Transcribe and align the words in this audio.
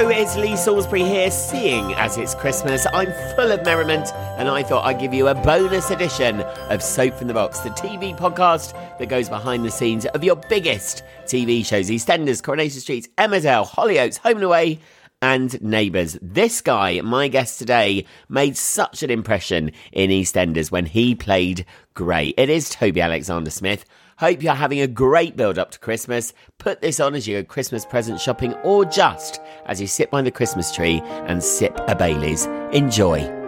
Hello, 0.00 0.12
it's 0.12 0.34
Lee 0.34 0.56
Salisbury 0.56 1.02
here, 1.02 1.30
seeing 1.30 1.92
as 1.92 2.16
it's 2.16 2.34
Christmas. 2.34 2.86
I'm 2.94 3.12
full 3.36 3.52
of 3.52 3.62
merriment, 3.66 4.10
and 4.38 4.48
I 4.48 4.62
thought 4.62 4.86
I'd 4.86 4.98
give 4.98 5.12
you 5.12 5.28
a 5.28 5.34
bonus 5.34 5.90
edition 5.90 6.40
of 6.40 6.82
Soap 6.82 7.18
from 7.18 7.28
the 7.28 7.34
Box, 7.34 7.60
the 7.60 7.68
TV 7.68 8.16
podcast 8.16 8.72
that 8.98 9.10
goes 9.10 9.28
behind 9.28 9.62
the 9.62 9.70
scenes 9.70 10.06
of 10.06 10.24
your 10.24 10.36
biggest 10.36 11.02
TV 11.26 11.62
shows 11.66 11.90
EastEnders, 11.90 12.42
Coronation 12.42 12.80
Street, 12.80 13.14
Emmerdale, 13.18 13.68
Hollyoaks, 13.68 14.16
Home 14.16 14.36
and 14.36 14.44
Away, 14.44 14.78
and 15.20 15.60
Neighbours. 15.60 16.18
This 16.22 16.62
guy, 16.62 17.02
my 17.02 17.28
guest 17.28 17.58
today, 17.58 18.06
made 18.30 18.56
such 18.56 19.02
an 19.02 19.10
impression 19.10 19.70
in 19.92 20.08
EastEnders 20.08 20.70
when 20.70 20.86
he 20.86 21.14
played 21.14 21.66
Gray. 21.92 22.28
It 22.38 22.48
is 22.48 22.70
Toby 22.70 23.02
Alexander 23.02 23.50
Smith. 23.50 23.84
Hope 24.20 24.42
you're 24.42 24.52
having 24.52 24.82
a 24.82 24.86
great 24.86 25.34
build 25.34 25.58
up 25.58 25.70
to 25.70 25.78
Christmas. 25.78 26.34
Put 26.58 26.82
this 26.82 27.00
on 27.00 27.14
as 27.14 27.26
you 27.26 27.40
go 27.40 27.48
Christmas 27.48 27.86
present 27.86 28.20
shopping 28.20 28.52
or 28.64 28.84
just 28.84 29.40
as 29.64 29.80
you 29.80 29.86
sit 29.86 30.10
by 30.10 30.20
the 30.20 30.30
Christmas 30.30 30.70
tree 30.70 31.00
and 31.04 31.42
sip 31.42 31.74
a 31.88 31.96
Bailey's. 31.96 32.44
Enjoy. 32.74 33.39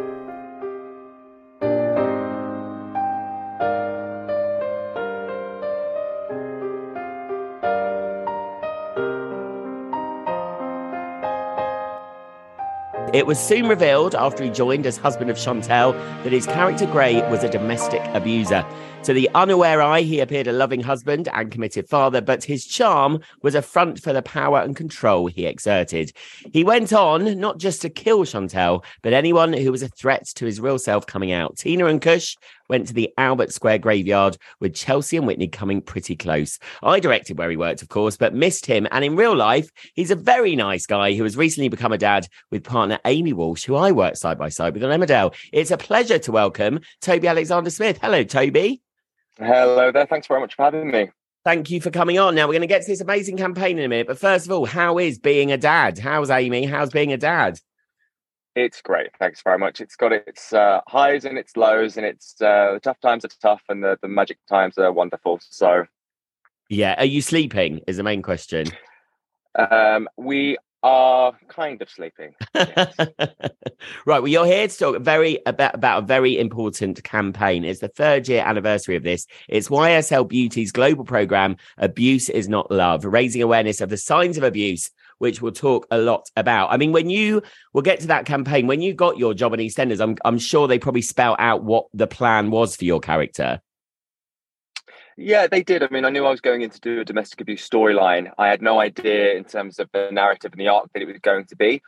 It 13.13 13.27
was 13.27 13.39
soon 13.39 13.69
revealed 13.69 14.15
after 14.15 14.43
he 14.43 14.49
joined 14.49 14.87
as 14.87 14.97
husband 14.97 15.29
of 15.29 15.37
Chantelle 15.37 15.93
that 15.93 16.33
his 16.33 16.47
character 16.47 16.87
Gray 16.87 17.21
was 17.31 17.45
a 17.45 17.49
domestic 17.51 18.01
abuser. 18.15 18.65
To 19.03 19.13
the 19.13 19.29
unaware 19.35 19.83
eye, 19.83 20.01
he 20.01 20.21
appeared 20.21 20.47
a 20.47 20.53
loving 20.53 20.81
husband 20.81 21.29
and 21.35 21.51
committed 21.51 21.89
father, 21.89 22.23
but 22.23 22.45
his 22.45 22.65
charm 22.65 23.21
was 23.43 23.55
a 23.55 23.61
front 23.61 24.01
for 24.01 24.15
the 24.15 24.23
power 24.23 24.61
and 24.61 24.75
control 24.75 25.27
he 25.27 25.45
exerted. 25.45 26.13
He 26.55 26.65
went 26.65 26.95
on 26.95 27.39
not 27.39 27.59
just 27.59 27.83
to 27.83 27.91
kill 27.91 28.25
Chantelle, 28.25 28.83
but 29.03 29.13
anyone 29.13 29.53
who 29.53 29.73
was 29.73 29.83
a 29.83 29.89
threat 29.89 30.27
to 30.37 30.47
his 30.47 30.59
real 30.59 30.79
self 30.79 31.05
coming 31.05 31.33
out. 31.33 31.59
Tina 31.59 31.87
and 31.87 32.01
Kush 32.01 32.37
went 32.73 32.89
to 32.89 32.95
the 32.95 33.13
Albert 33.19 33.53
Square 33.53 33.81
graveyard 33.81 34.39
with 34.59 34.75
Chelsea 34.75 35.19
and 35.19 35.27
Whitney 35.27 35.47
coming 35.47 35.83
pretty 35.83 36.17
close. 36.17 36.59
I 36.83 37.01
directed 37.01 37.37
where 37.37 37.51
he 37.51 37.57
worked, 37.59 37.83
of 37.83 37.91
course, 37.91 38.17
but 38.17 38.33
missed 38.35 38.65
him. 38.65 38.89
And 38.91 39.05
in 39.05 39.15
real 39.15 39.37
life, 39.37 39.69
he's 39.93 40.11
a 40.11 40.17
very 40.17 40.57
nice 40.57 40.87
guy 40.87 41.13
who 41.13 41.23
has 41.25 41.37
recently 41.37 41.69
become 41.69 41.93
a 41.93 41.99
dad 41.99 42.29
with 42.51 42.65
partner 42.65 42.99
Amy 43.05 43.35
Walsh, 43.35 43.65
who 43.65 43.77
I 43.77 43.93
work 43.93 44.17
side 44.17 44.39
by 44.39 44.49
side 44.49 44.73
with 44.73 44.83
on 44.83 44.99
Emmerdale. 44.99 45.35
It's 45.53 45.71
a 45.71 45.77
pleasure 45.77 46.19
to 46.21 46.33
welcome 46.33 46.81
Toby 47.03 47.29
Alexander 47.29 47.69
Smith. 47.69 47.99
Hello, 48.01 48.25
Toby. 48.25 48.81
Hello 49.37 49.93
there. 49.93 50.07
Thanks 50.07 50.27
very 50.27 50.41
much 50.41 50.55
for 50.55 50.63
having 50.63 50.91
me. 50.91 51.11
Thank 51.45 51.71
you 51.71 51.79
for 51.79 51.91
coming 51.91 52.19
on. 52.19 52.35
Now 52.35 52.47
we're 52.47 52.55
going 52.55 52.63
to 52.63 52.67
get 52.69 52.81
to 52.83 52.91
this 52.91 53.03
amazing 53.03 53.37
campaign 53.37 53.79
in 53.79 53.85
a 53.85 53.89
minute. 53.89 54.07
But 54.07 54.19
first 54.19 54.47
of 54.47 54.53
all, 54.53 54.65
how 54.65 54.97
is 54.97 55.19
being 55.19 55.53
a 55.53 55.59
dad? 55.59 55.99
How's 55.99 56.31
Amy? 56.31 56.65
How's 56.65 56.89
being 56.89 57.13
a 57.13 57.19
dad? 57.19 57.59
It's 58.55 58.83
great. 58.83 59.11
Thanks 59.19 59.41
very 59.43 59.59
much. 59.59 59.81
It's 59.81 59.97
got 59.97 60.13
its 60.13 60.53
uh, 60.53 60.81
highs 60.87 61.25
and 61.25 61.39
its 61.39 61.57
lows, 61.57 61.97
and 61.97 62.05
it's 62.05 62.35
uh, 62.41 62.73
the 62.75 62.81
tough 62.81 63.01
times 63.01 63.25
are 63.25 63.29
tough, 63.41 63.63
and 63.69 63.83
the, 63.83 63.99
the 64.03 64.09
magic 64.09 64.39
times 64.49 64.77
are 64.77 64.93
wonderful. 64.93 65.41
So, 65.43 65.85
yeah. 66.69 66.95
Are 66.99 67.07
you 67.07 67.23
sleeping? 67.23 67.81
Is 67.87 67.97
the 67.97 68.03
main 68.03 68.23
question. 68.23 68.67
Um, 69.59 70.09
we 70.17 70.59
are 70.83 71.33
kind 71.49 71.81
of 71.81 71.89
sleeping. 71.89 72.35
Yes. 72.55 72.95
right. 74.07 74.21
Well, 74.21 74.29
you're 74.29 74.47
here 74.47 74.67
to 74.67 74.79
talk 74.79 75.01
very 75.01 75.39
about, 75.47 75.75
about 75.75 76.03
a 76.03 76.07
very 76.07 76.39
important 76.39 77.03
campaign. 77.05 77.65
It's 77.65 77.81
the 77.81 77.89
third 77.89 78.29
year 78.29 78.43
anniversary 78.45 78.97
of 78.97 79.03
this. 79.03 79.27
It's 79.49 79.69
YSL 79.69 80.29
Beauty's 80.29 80.73
global 80.73 81.05
program, 81.05 81.57
Abuse 81.79 82.29
is 82.29 82.49
Not 82.49 82.71
Love, 82.71 83.05
raising 83.05 83.43
awareness 83.43 83.81
of 83.81 83.91
the 83.91 83.97
signs 83.97 84.37
of 84.37 84.43
abuse, 84.43 84.91
which 85.23 85.41
we'll 85.41 85.53
talk 85.53 85.87
a 85.93 85.99
lot 85.99 86.29
about. 86.37 86.73
I 86.73 86.77
mean, 86.77 86.91
when 86.91 87.09
you 87.09 87.43
we'll 87.73 87.83
get 87.83 88.01
to 88.01 88.09
that 88.09 88.27
campaign, 88.27 88.67
when 88.67 88.81
you 88.83 88.93
got 88.93 89.19
your 89.19 89.35
job 89.35 89.55
in 89.55 89.61
EastEnders, 89.61 90.01
I'm 90.01 90.17
I'm 90.25 90.37
sure 90.37 90.67
they 90.67 90.81
probably 90.81 91.03
spell 91.03 91.37
out 91.39 91.63
what 91.63 91.87
the 91.95 92.09
plan 92.09 92.51
was 92.51 92.75
for 92.75 92.85
your 92.85 92.99
character. 92.99 93.61
Yeah, 95.17 95.47
they 95.47 95.63
did. 95.63 95.85
I 95.85 95.89
mean, 95.93 96.05
I 96.05 96.11
knew 96.11 96.27
I 96.27 96.31
was 96.31 96.41
going 96.41 96.63
in 96.63 96.71
to 96.71 96.81
do 96.81 97.01
a 97.01 97.05
domestic 97.05 97.41
abuse 97.41 97.69
storyline. 97.69 98.33
I 98.37 98.49
had 98.49 98.63
no 98.63 98.81
idea 98.81 99.35
in 99.35 99.45
terms 99.45 99.79
of 99.79 99.89
the 99.93 100.09
narrative 100.11 100.51
and 100.53 100.61
the 100.61 100.69
arc 100.69 100.93
that 100.93 101.03
it 101.03 101.07
was 101.07 101.19
going 101.23 101.45
to 101.47 101.57
be. 101.57 101.83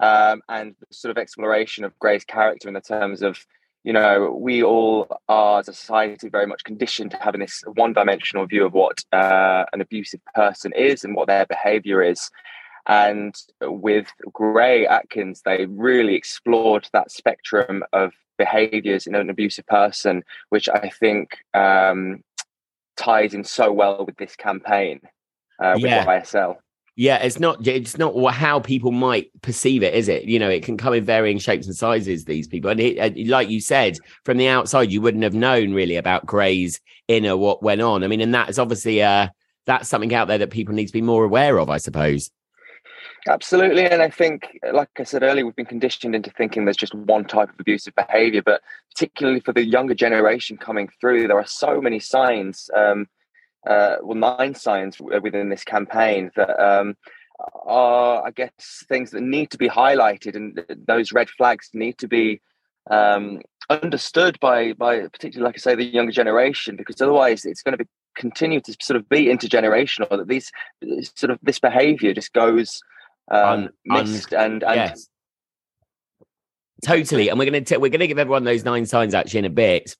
Um, 0.00 0.40
and 0.48 0.74
sort 0.90 1.10
of 1.10 1.18
exploration 1.18 1.84
of 1.84 1.98
Gray's 1.98 2.24
character 2.24 2.68
in 2.68 2.74
the 2.74 2.80
terms 2.80 3.20
of, 3.20 3.44
you 3.84 3.92
know, 3.92 4.34
we 4.40 4.62
all 4.62 5.08
are 5.28 5.58
as 5.58 5.68
a 5.68 5.74
society 5.74 6.30
very 6.30 6.46
much 6.46 6.64
conditioned 6.64 7.10
to 7.10 7.18
having 7.20 7.40
this 7.40 7.62
one 7.74 7.92
dimensional 7.92 8.46
view 8.46 8.64
of 8.64 8.72
what 8.72 9.04
uh, 9.12 9.64
an 9.72 9.82
abusive 9.82 10.20
person 10.34 10.72
is 10.72 11.04
and 11.04 11.14
what 11.16 11.26
their 11.26 11.44
behavior 11.44 12.00
is. 12.00 12.30
And 12.88 13.34
with 13.60 14.06
Gray 14.32 14.86
Atkins, 14.86 15.42
they 15.42 15.66
really 15.66 16.14
explored 16.14 16.88
that 16.92 17.10
spectrum 17.10 17.84
of 17.92 18.12
behaviors 18.38 19.06
in 19.06 19.14
an 19.14 19.28
abusive 19.28 19.66
person, 19.66 20.24
which 20.48 20.68
I 20.70 20.88
think 20.88 21.36
um, 21.52 22.24
ties 22.96 23.34
in 23.34 23.44
so 23.44 23.70
well 23.72 24.06
with 24.06 24.16
this 24.16 24.36
campaign 24.36 25.00
uh, 25.62 25.74
with 25.74 25.90
Yeah. 25.90 26.06
YSL. 26.06 26.56
Yeah, 27.00 27.18
it's 27.18 27.38
not 27.38 27.64
it's 27.64 27.96
not 27.96 28.12
how 28.34 28.58
people 28.58 28.90
might 28.90 29.30
perceive 29.40 29.84
it, 29.84 29.94
is 29.94 30.08
it? 30.08 30.24
You 30.24 30.40
know, 30.40 30.50
it 30.50 30.64
can 30.64 30.76
come 30.76 30.94
in 30.94 31.04
varying 31.04 31.38
shapes 31.38 31.68
and 31.68 31.76
sizes. 31.76 32.24
These 32.24 32.48
people, 32.48 32.70
and 32.72 32.80
it, 32.80 33.28
like 33.28 33.48
you 33.48 33.60
said, 33.60 33.98
from 34.24 34.36
the 34.36 34.48
outside, 34.48 34.90
you 34.90 35.00
wouldn't 35.00 35.22
have 35.22 35.32
known 35.32 35.74
really 35.74 35.94
about 35.94 36.26
Gray's 36.26 36.80
inner 37.06 37.36
what 37.36 37.62
went 37.62 37.82
on. 37.82 38.02
I 38.02 38.08
mean, 38.08 38.20
and 38.20 38.34
that 38.34 38.48
is 38.48 38.58
obviously 38.58 39.00
uh 39.00 39.28
that's 39.64 39.88
something 39.88 40.12
out 40.12 40.26
there 40.26 40.38
that 40.38 40.50
people 40.50 40.74
need 40.74 40.86
to 40.86 40.92
be 40.92 41.00
more 41.02 41.22
aware 41.22 41.58
of, 41.58 41.70
I 41.70 41.76
suppose. 41.76 42.30
Absolutely. 43.26 43.84
And 43.84 44.00
I 44.00 44.10
think, 44.10 44.58
like 44.72 44.88
I 44.98 45.02
said 45.02 45.22
earlier, 45.22 45.44
we've 45.44 45.56
been 45.56 45.66
conditioned 45.66 46.14
into 46.14 46.30
thinking 46.30 46.64
there's 46.64 46.76
just 46.76 46.94
one 46.94 47.24
type 47.24 47.50
of 47.50 47.60
abusive 47.60 47.94
behavior, 47.94 48.42
but 48.42 48.62
particularly 48.90 49.40
for 49.40 49.52
the 49.52 49.64
younger 49.64 49.94
generation 49.94 50.56
coming 50.56 50.88
through, 51.00 51.28
there 51.28 51.38
are 51.38 51.46
so 51.46 51.80
many 51.80 52.00
signs, 52.00 52.70
um, 52.74 53.06
uh, 53.68 53.96
well, 54.02 54.16
nine 54.16 54.54
signs 54.54 54.98
within 55.00 55.48
this 55.48 55.64
campaign 55.64 56.30
that 56.36 56.58
um, 56.62 56.96
are, 57.66 58.26
I 58.26 58.30
guess, 58.30 58.84
things 58.88 59.10
that 59.10 59.22
need 59.22 59.50
to 59.50 59.58
be 59.58 59.68
highlighted, 59.68 60.34
and 60.34 60.64
those 60.86 61.12
red 61.12 61.28
flags 61.28 61.70
need 61.74 61.98
to 61.98 62.08
be 62.08 62.40
um, 62.90 63.40
understood 63.68 64.38
by, 64.40 64.72
by 64.72 65.00
particularly, 65.08 65.48
like 65.48 65.56
I 65.56 65.60
say, 65.60 65.74
the 65.74 65.84
younger 65.84 66.12
generation, 66.12 66.76
because 66.76 67.00
otherwise 67.02 67.44
it's 67.44 67.62
going 67.62 67.76
to 67.76 67.84
be 67.84 67.90
continue 68.16 68.60
to 68.60 68.76
sort 68.80 68.96
of 68.96 69.08
be 69.08 69.26
intergenerational 69.26 70.10
that 70.10 70.26
these 70.26 70.50
sort 71.14 71.30
of 71.30 71.38
this 71.42 71.60
behavior 71.60 72.12
just 72.12 72.32
goes 72.32 72.82
um, 73.30 73.70
Un- 73.90 73.98
un- 73.98 74.20
and 74.32 74.62
and 74.62 74.76
yes. 74.76 75.08
Totally. 76.84 77.28
And 77.28 77.38
we're 77.38 77.46
gonna 77.46 77.60
t- 77.62 77.76
we're 77.76 77.90
gonna 77.90 78.06
give 78.06 78.18
everyone 78.18 78.44
those 78.44 78.64
nine 78.64 78.86
signs 78.86 79.14
actually 79.14 79.40
in 79.40 79.44
a 79.46 79.50
bit. 79.50 79.96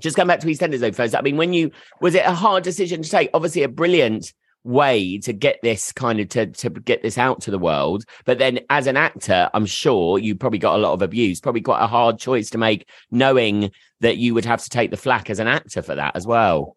Just 0.00 0.16
come 0.16 0.28
back 0.28 0.40
to 0.40 0.46
EastEnders 0.46 0.80
though 0.80 0.92
first. 0.92 1.14
I 1.14 1.22
mean, 1.22 1.36
when 1.36 1.52
you 1.52 1.70
was 2.00 2.14
it 2.14 2.24
a 2.24 2.32
hard 2.32 2.62
decision 2.62 3.02
to 3.02 3.10
take? 3.10 3.30
Obviously, 3.34 3.62
a 3.62 3.68
brilliant 3.68 4.32
way 4.62 5.16
to 5.18 5.32
get 5.32 5.58
this 5.62 5.90
kind 5.90 6.20
of 6.20 6.28
to 6.28 6.46
to 6.46 6.70
get 6.70 7.02
this 7.02 7.18
out 7.18 7.40
to 7.42 7.50
the 7.50 7.58
world. 7.58 8.04
But 8.24 8.38
then, 8.38 8.60
as 8.70 8.86
an 8.86 8.96
actor, 8.96 9.50
I'm 9.52 9.66
sure 9.66 10.18
you 10.18 10.36
probably 10.36 10.58
got 10.60 10.76
a 10.76 10.82
lot 10.82 10.92
of 10.92 11.02
abuse. 11.02 11.40
Probably 11.40 11.62
quite 11.62 11.82
a 11.82 11.88
hard 11.88 12.18
choice 12.18 12.50
to 12.50 12.58
make, 12.58 12.88
knowing 13.10 13.72
that 14.00 14.18
you 14.18 14.34
would 14.34 14.44
have 14.44 14.62
to 14.62 14.70
take 14.70 14.90
the 14.90 14.96
flack 14.96 15.30
as 15.30 15.40
an 15.40 15.48
actor 15.48 15.82
for 15.82 15.94
that 15.96 16.14
as 16.14 16.26
well. 16.26 16.76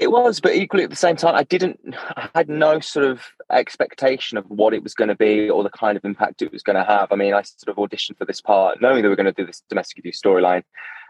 It 0.00 0.10
was, 0.10 0.40
but 0.40 0.54
equally 0.54 0.82
at 0.82 0.88
the 0.88 0.96
same 0.96 1.16
time, 1.16 1.34
I 1.34 1.42
didn't. 1.42 1.78
I 2.16 2.30
had 2.34 2.48
no 2.48 2.80
sort 2.80 3.04
of 3.04 3.22
expectation 3.52 4.38
of 4.38 4.46
what 4.48 4.72
it 4.72 4.82
was 4.82 4.94
going 4.94 5.08
to 5.08 5.14
be 5.14 5.50
or 5.50 5.62
the 5.62 5.68
kind 5.68 5.94
of 5.94 6.06
impact 6.06 6.40
it 6.40 6.50
was 6.50 6.62
going 6.62 6.76
to 6.76 6.84
have. 6.84 7.12
I 7.12 7.16
mean, 7.16 7.34
I 7.34 7.42
sort 7.42 7.68
of 7.68 7.76
auditioned 7.76 8.16
for 8.16 8.24
this 8.24 8.40
part, 8.40 8.80
knowing 8.80 9.02
that 9.02 9.02
we 9.02 9.08
were 9.10 9.16
going 9.16 9.26
to 9.26 9.32
do 9.32 9.44
this 9.44 9.62
domestic 9.68 9.98
abuse 9.98 10.18
storyline, 10.18 10.62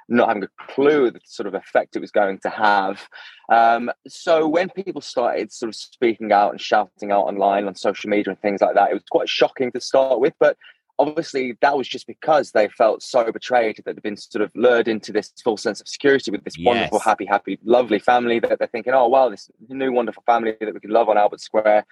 not 0.09 0.27
having 0.27 0.43
a 0.43 0.49
clue 0.75 1.07
of 1.07 1.15
the 1.15 1.21
sort 1.25 1.47
of 1.47 1.55
effect 1.55 1.95
it 1.95 2.01
was 2.01 2.11
going 2.11 2.41
to 2.41 2.51
have. 2.51 3.09
Um, 3.49 3.93
so 4.09 4.49
when 4.49 4.69
people 4.71 5.01
started 5.01 5.53
sort 5.53 5.69
of 5.69 5.77
speaking 5.77 6.33
out 6.33 6.51
and 6.51 6.61
shouting 6.61 7.13
out 7.13 7.27
online 7.27 7.69
on 7.69 7.77
social 7.77 8.11
media 8.11 8.33
and 8.33 8.43
things 8.43 8.61
like 8.61 8.75
that, 8.75 8.91
it 8.91 8.95
was 8.95 9.05
quite 9.09 9.29
shocking 9.29 9.71
to 9.71 9.81
start 9.81 10.19
with. 10.19 10.35
But 10.41 10.57
obviously 11.01 11.57
that 11.63 11.77
was 11.77 11.89
just 11.89 12.07
because 12.07 12.53
they 12.53 12.69
felt 12.69 13.03
so 13.03 13.33
betrayed 13.33 13.77
that 13.77 13.87
they've 13.87 14.03
been 14.03 14.17
sort 14.17 14.43
of 14.43 14.53
lured 14.55 14.87
into 14.87 15.13
this 15.13 15.33
full 15.43 15.57
sense 15.57 15.81
of 15.81 15.89
security 15.89 16.31
with 16.31 16.45
this 16.45 16.59
yes. 16.59 16.67
wonderful, 16.67 16.99
happy, 16.99 17.25
happy, 17.25 17.59
lovely 17.65 17.99
family 17.99 18.39
that 18.39 18.59
they're 18.59 18.69
thinking, 18.69 18.93
oh 18.93 19.09
wow, 19.09 19.31
this 19.31 19.51
new 19.69 19.93
wonderful 19.93 20.23
family 20.27 20.55
that 20.61 20.75
we 20.75 20.81
can 20.81 20.91
love 20.91 21.09
on 21.09 21.17
Albert 21.17 21.41
Square. 21.41 21.87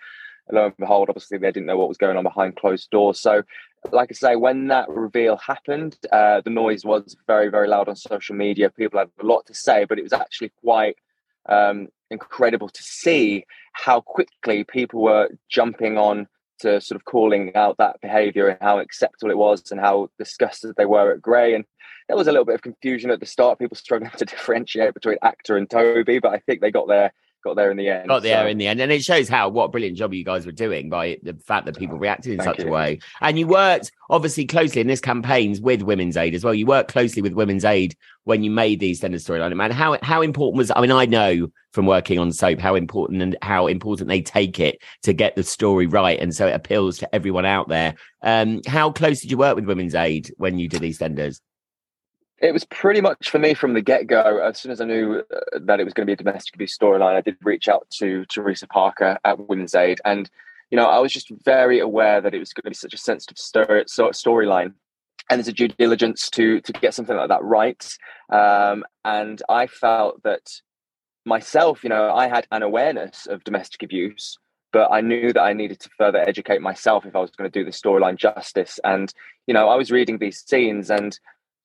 And 0.49 0.57
lo 0.57 0.67
and 0.67 0.77
behold, 0.77 1.09
obviously 1.09 1.39
they 1.39 1.51
didn't 1.51 1.67
know 1.67 1.79
what 1.79 1.89
was 1.89 1.97
going 1.97 2.19
on 2.19 2.23
behind 2.23 2.57
closed 2.57 2.91
doors. 2.91 3.19
So, 3.19 3.43
like 3.93 4.11
I 4.11 4.15
say, 4.15 4.37
when 4.37 4.69
that 4.69 4.91
reveal 4.91 5.39
happened, 5.39 5.97
uh, 6.13 6.43
the 6.43 6.51
noise 6.51 6.85
was 6.85 7.17
very, 7.27 7.49
very 7.49 7.67
loud 7.67 7.89
on 7.89 7.97
social 7.97 8.37
media. 8.37 8.69
People 8.69 8.99
had 8.99 9.11
a 9.21 9.25
lot 9.25 9.47
to 9.47 9.55
say, 9.55 9.87
but 9.87 9.99
it 9.99 10.03
was 10.03 10.13
actually 10.13 10.53
quite 10.63 10.97
um, 11.49 11.89
incredible 12.11 12.69
to 12.69 12.83
see 12.83 13.47
how 13.73 14.01
quickly 14.01 14.65
people 14.65 15.03
were 15.03 15.31
jumping 15.49 15.97
on 15.97 16.29
to 16.61 16.81
sort 16.81 16.97
of 16.97 17.05
calling 17.05 17.55
out 17.55 17.77
that 17.79 18.01
behaviour 18.01 18.49
and 18.49 18.59
how 18.61 18.79
acceptable 18.79 19.31
it 19.31 19.39
was 19.39 19.71
and 19.71 19.81
how 19.81 20.11
disgusted 20.19 20.75
they 20.77 20.87
were 20.87 21.13
at 21.13 21.23
Gray. 21.23 21.55
And 21.55 21.65
there 22.09 22.17
was 22.17 22.27
a 22.27 22.33
little 22.33 22.45
bit 22.45 22.55
of 22.55 22.63
confusion 22.63 23.11
at 23.11 23.21
the 23.21 23.27
start, 23.27 23.59
people 23.59 23.77
struggling 23.77 24.11
to 24.17 24.25
differentiate 24.25 24.95
between 24.95 25.19
actor 25.23 25.57
and 25.57 25.69
Toby, 25.69 26.19
but 26.19 26.33
I 26.33 26.39
think 26.39 26.61
they 26.61 26.71
got 26.71 26.89
there 26.89 27.13
got 27.45 27.57
there 27.57 27.71
in 27.71 27.77
the 27.77 27.89
end. 27.89 28.09
Got 28.09 28.23
there 28.23 28.45
so. 28.45 28.47
in 28.47 28.59
the 28.59 28.67
end, 28.67 28.81
and 28.81 28.91
it 28.91 29.03
shows 29.03 29.29
how 29.29 29.49
what 29.49 29.65
a 29.65 29.69
brilliant 29.69 29.97
job 29.97 30.13
you 30.15 30.25
guys 30.25 30.47
were 30.47 30.53
doing 30.53 30.89
by 30.89 31.19
the 31.23 31.35
fact 31.35 31.67
that 31.67 31.79
people 31.79 31.99
reacted 31.99 32.33
in 32.33 32.39
Thank 32.39 32.57
such 32.57 32.65
you. 32.65 32.69
a 32.69 32.73
way. 32.73 33.01
And 33.21 33.39
you 33.39 33.47
worked 33.47 33.91
obviously 34.11 34.47
closely 34.47 34.81
in 34.81 34.87
this 34.87 35.01
campaigns 35.01 35.61
with 35.61 35.83
Women's 35.83 36.17
Aid 36.17 36.35
as 36.35 36.45
well. 36.45 36.55
You 36.55 36.67
worked 36.67 36.91
closely 36.91 37.23
with 37.23 37.33
Women's 37.33 37.65
Aid 37.65 37.97
when 38.25 38.43
you 38.43 38.51
made 38.51 38.81
these 38.81 38.99
Extended 38.99 39.21
storyline. 39.21 39.55
Man, 39.57 39.71
how 39.71 39.99
how 40.03 40.23
important 40.23 40.59
was? 40.59 40.73
I 40.75 40.81
mean, 40.81 40.93
I 40.93 41.07
know 41.07 41.49
from 41.73 41.87
working 41.87 42.19
on 42.19 42.33
soap 42.33 42.59
how 42.59 42.75
important 42.75 43.23
and 43.23 43.37
how 43.43 43.67
important 43.67 44.09
they 44.09 44.23
take 44.23 44.59
it 44.59 44.81
to 45.03 45.13
get 45.13 45.37
the 45.37 45.43
story 45.43 45.87
right, 45.87 46.19
and 46.19 46.35
so 46.35 46.47
it 46.47 46.55
appeals 46.55 46.99
to 46.99 47.15
everyone 47.15 47.47
out 47.47 47.69
there. 47.69 47.95
Um, 48.23 48.61
how 48.67 48.91
close 48.91 49.21
did 49.21 49.31
you 49.31 49.39
work 49.39 49.55
with 49.57 49.67
Women's 49.67 49.95
Aid 49.95 50.33
when 50.39 50.59
you 50.59 50.69
did 50.69 50.83
EastEnders? 50.83 51.41
It 52.41 52.53
was 52.53 52.65
pretty 52.65 53.01
much 53.01 53.31
for 53.31 53.39
me 53.39 53.55
from 53.55 53.75
the 53.75 53.83
get 53.83 54.07
go. 54.07 54.39
As 54.39 54.61
soon 54.61 54.71
as 54.71 54.81
I 54.81 54.85
knew 54.85 55.23
uh, 55.35 55.59
that 55.61 55.81
it 55.81 55.85
was 55.85 55.93
going 55.93 56.07
to 56.07 56.11
be 56.11 56.13
a 56.13 56.17
domestic 56.17 56.55
abuse 56.55 56.77
storyline, 56.77 57.17
I 57.17 57.21
did 57.21 57.37
reach 57.43 57.69
out 57.69 57.89
to 57.99 58.25
Teresa 58.27 58.67
Parker 58.69 59.19
at 59.25 59.49
Women's 59.49 59.75
Aid, 59.75 60.01
and 60.05 60.31
you 60.71 60.77
know 60.77 60.87
I 60.87 60.99
was 61.01 61.13
just 61.13 61.31
very 61.45 61.81
aware 61.81 62.21
that 62.21 62.35
it 62.35 62.39
was 62.39 62.53
going 62.53 62.63
to 62.65 62.71
be 62.71 62.75
such 62.75 62.95
a 62.95 62.99
sensitive 62.99 63.39
story 63.39 63.85
storyline, 63.87 64.75
and 65.31 65.39
there's 65.39 65.49
a 65.49 65.53
due 65.53 65.69
diligence 65.69 66.31
to 66.31 66.61
to 66.61 66.73
get 66.73 66.95
something 66.95 67.17
like 67.17 67.29
that 67.29 67.43
right. 67.43 67.97
Um, 68.31 68.85
and 69.05 69.43
I 69.49 69.67
felt 69.67 70.23
that 70.23 70.61
myself, 71.25 71.83
you 71.83 71.91
know, 71.91 72.15
I 72.15 72.29
had 72.29 72.47
an 72.53 72.63
awareness 72.63 73.27
of 73.27 73.43
domestic 73.43 73.83
abuse, 73.83 74.39
but 74.73 74.93
I 74.93 75.01
knew 75.01 75.33
that 75.33 75.43
I 75.43 75.55
needed 75.55 75.81
to 75.81 75.91
further 75.99 76.19
educate 76.19 76.63
myself 76.63 77.05
if 77.05 77.17
I 77.17 77.21
was 77.21 77.31
going 77.33 77.51
to 77.51 77.59
do 77.59 77.65
the 77.65 77.73
storyline 77.73 78.17
justice. 78.17 78.79
And 78.85 79.13
you 79.49 79.55
know, 79.55 79.69
I 79.69 79.75
was 79.75 79.91
reading 79.91 80.19
these 80.19 80.45
scenes 80.47 80.89
and 80.89 81.19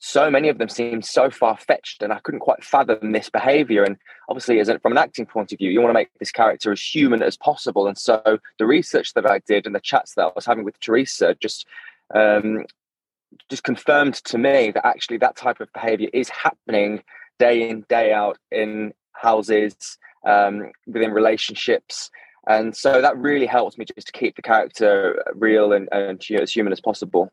so 0.05 0.29
many 0.29 0.49
of 0.49 0.57
them 0.57 0.67
seemed 0.67 1.05
so 1.05 1.29
far 1.29 1.55
fetched, 1.55 2.03
and 2.03 2.11
I 2.11 2.19
couldn't 2.19 2.41
quite 2.41 2.61
fathom 2.61 3.13
this 3.13 3.29
behavior. 3.29 3.85
And 3.85 3.95
obviously, 4.27 4.59
as 4.59 4.67
a, 4.67 4.77
from 4.79 4.91
an 4.91 4.97
acting 4.97 5.25
point 5.25 5.53
of 5.53 5.59
view, 5.59 5.71
you 5.71 5.79
want 5.79 5.91
to 5.91 5.93
make 5.93 6.09
this 6.19 6.29
character 6.29 6.73
as 6.73 6.81
human 6.81 7.23
as 7.23 7.37
possible. 7.37 7.87
And 7.87 7.97
so, 7.97 8.37
the 8.59 8.65
research 8.65 9.13
that 9.13 9.25
I 9.25 9.39
did 9.47 9.65
and 9.65 9.73
the 9.73 9.79
chats 9.79 10.15
that 10.15 10.25
I 10.25 10.31
was 10.35 10.45
having 10.45 10.65
with 10.65 10.77
Teresa 10.81 11.35
just 11.39 11.65
um, 12.13 12.65
just 13.49 13.63
confirmed 13.63 14.15
to 14.15 14.37
me 14.37 14.71
that 14.71 14.85
actually 14.85 15.19
that 15.19 15.37
type 15.37 15.61
of 15.61 15.71
behavior 15.71 16.09
is 16.11 16.27
happening 16.27 17.01
day 17.39 17.69
in 17.69 17.85
day 17.87 18.11
out 18.11 18.37
in 18.51 18.93
houses 19.13 19.97
um, 20.27 20.69
within 20.85 21.11
relationships 21.11 22.11
and 22.45 22.75
so 22.75 23.01
that 23.01 23.17
really 23.17 23.45
helps 23.45 23.77
me 23.77 23.85
just 23.85 24.07
to 24.07 24.13
keep 24.13 24.35
the 24.35 24.41
character 24.41 25.23
real 25.33 25.71
and, 25.71 25.87
and 25.91 26.21
as 26.39 26.51
human 26.51 26.73
as 26.73 26.81
possible 26.81 27.31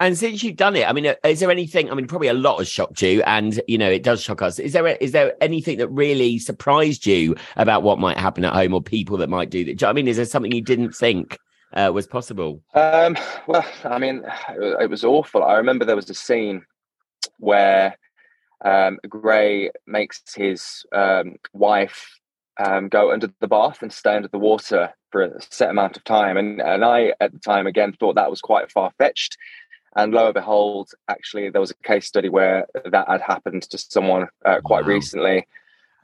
and 0.00 0.16
since 0.16 0.42
you've 0.42 0.56
done 0.56 0.76
it, 0.76 0.88
I 0.88 0.92
mean, 0.92 1.06
uh, 1.06 1.14
is 1.24 1.40
there 1.40 1.50
anything? 1.50 1.90
I 1.90 1.94
mean, 1.94 2.06
probably 2.06 2.28
a 2.28 2.34
lot 2.34 2.58
has 2.58 2.68
shocked 2.68 3.02
you, 3.02 3.22
and 3.24 3.60
you 3.68 3.76
know, 3.76 3.90
it 3.90 4.02
does 4.02 4.22
shock 4.22 4.40
us. 4.40 4.58
Is 4.58 4.72
there 4.72 4.86
is 4.86 5.12
there 5.12 5.34
anything 5.42 5.76
that 5.78 5.88
really 5.88 6.38
surprised 6.38 7.06
you 7.06 7.36
about 7.56 7.82
what 7.82 7.98
might 7.98 8.16
happen 8.16 8.44
at 8.44 8.54
home 8.54 8.72
or 8.72 8.82
people 8.82 9.18
that 9.18 9.28
might 9.28 9.50
do 9.50 9.62
that? 9.66 9.84
I 9.84 9.92
mean, 9.92 10.08
is 10.08 10.16
there 10.16 10.24
something 10.24 10.52
you 10.52 10.62
didn't 10.62 10.92
think 10.92 11.38
uh, 11.74 11.90
was 11.92 12.06
possible? 12.06 12.62
Um, 12.74 13.16
well, 13.46 13.66
I 13.84 13.98
mean, 13.98 14.24
it 14.80 14.88
was 14.88 15.04
awful. 15.04 15.44
I 15.44 15.54
remember 15.56 15.84
there 15.84 15.96
was 15.96 16.10
a 16.10 16.14
scene 16.14 16.64
where 17.38 17.94
um, 18.64 18.98
Gray 19.06 19.70
makes 19.86 20.22
his 20.34 20.82
um, 20.94 21.36
wife 21.52 22.18
um, 22.58 22.88
go 22.88 23.12
under 23.12 23.30
the 23.40 23.48
bath 23.48 23.82
and 23.82 23.92
stay 23.92 24.16
under 24.16 24.28
the 24.28 24.38
water 24.38 24.94
for 25.10 25.22
a 25.22 25.42
set 25.50 25.68
amount 25.68 25.98
of 25.98 26.04
time, 26.04 26.38
and 26.38 26.62
and 26.62 26.86
I 26.86 27.12
at 27.20 27.32
the 27.32 27.38
time 27.38 27.66
again 27.66 27.92
thought 27.92 28.14
that 28.14 28.30
was 28.30 28.40
quite 28.40 28.72
far 28.72 28.92
fetched. 28.96 29.36
And 29.96 30.12
lo 30.12 30.26
and 30.26 30.34
behold, 30.34 30.90
actually, 31.08 31.50
there 31.50 31.60
was 31.60 31.72
a 31.72 31.74
case 31.82 32.06
study 32.06 32.28
where 32.28 32.66
that 32.84 33.08
had 33.08 33.20
happened 33.20 33.62
to 33.62 33.78
someone 33.78 34.28
uh, 34.44 34.60
quite 34.62 34.84
wow. 34.84 34.88
recently. 34.88 35.46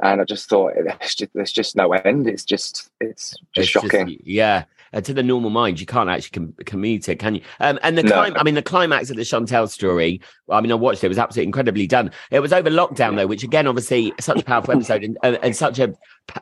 And 0.03 0.21
I 0.21 0.25
just 0.25 0.49
thought, 0.49 0.75
there's 0.75 1.15
just, 1.15 1.33
there's 1.35 1.53
just, 1.53 1.77
no 1.77 1.93
end. 1.93 2.27
It's 2.27 2.45
just, 2.45 2.91
it's 3.01 3.31
just 3.31 3.43
it's 3.55 3.69
shocking. 3.69 4.09
Just, 4.09 4.27
yeah. 4.27 4.65
Uh, 4.93 5.01
to 5.01 5.13
the 5.13 5.23
normal 5.23 5.51
mind, 5.51 5.81
you 5.81 5.87
can't 5.87 6.09
actually 6.09 6.31
com- 6.31 6.55
commute 6.65 7.09
it, 7.09 7.19
can 7.19 7.35
you? 7.35 7.43
Um, 7.61 7.79
and 7.83 7.99
the 7.99 8.03
no. 8.03 8.21
I 8.21 8.43
mean, 8.43 8.55
the 8.55 8.63
climax 8.63 9.11
of 9.11 9.17
the 9.17 9.25
Chantelle 9.25 9.67
story. 9.67 10.21
I 10.49 10.61
mean, 10.61 10.71
I 10.71 10.77
watched 10.77 11.03
it; 11.03 11.07
it 11.07 11.09
was 11.09 11.19
absolutely 11.19 11.49
incredibly 11.49 11.87
done. 11.87 12.13
It 12.31 12.41
was 12.41 12.53
over 12.53 12.71
lockdown 12.71 13.17
though, 13.17 13.27
which 13.27 13.43
again, 13.43 13.67
obviously, 13.67 14.13
such 14.21 14.41
a 14.41 14.45
powerful 14.45 14.75
episode 14.75 15.03
and, 15.03 15.19
and, 15.25 15.39
and 15.43 15.57
such 15.57 15.81
a, 15.81 15.93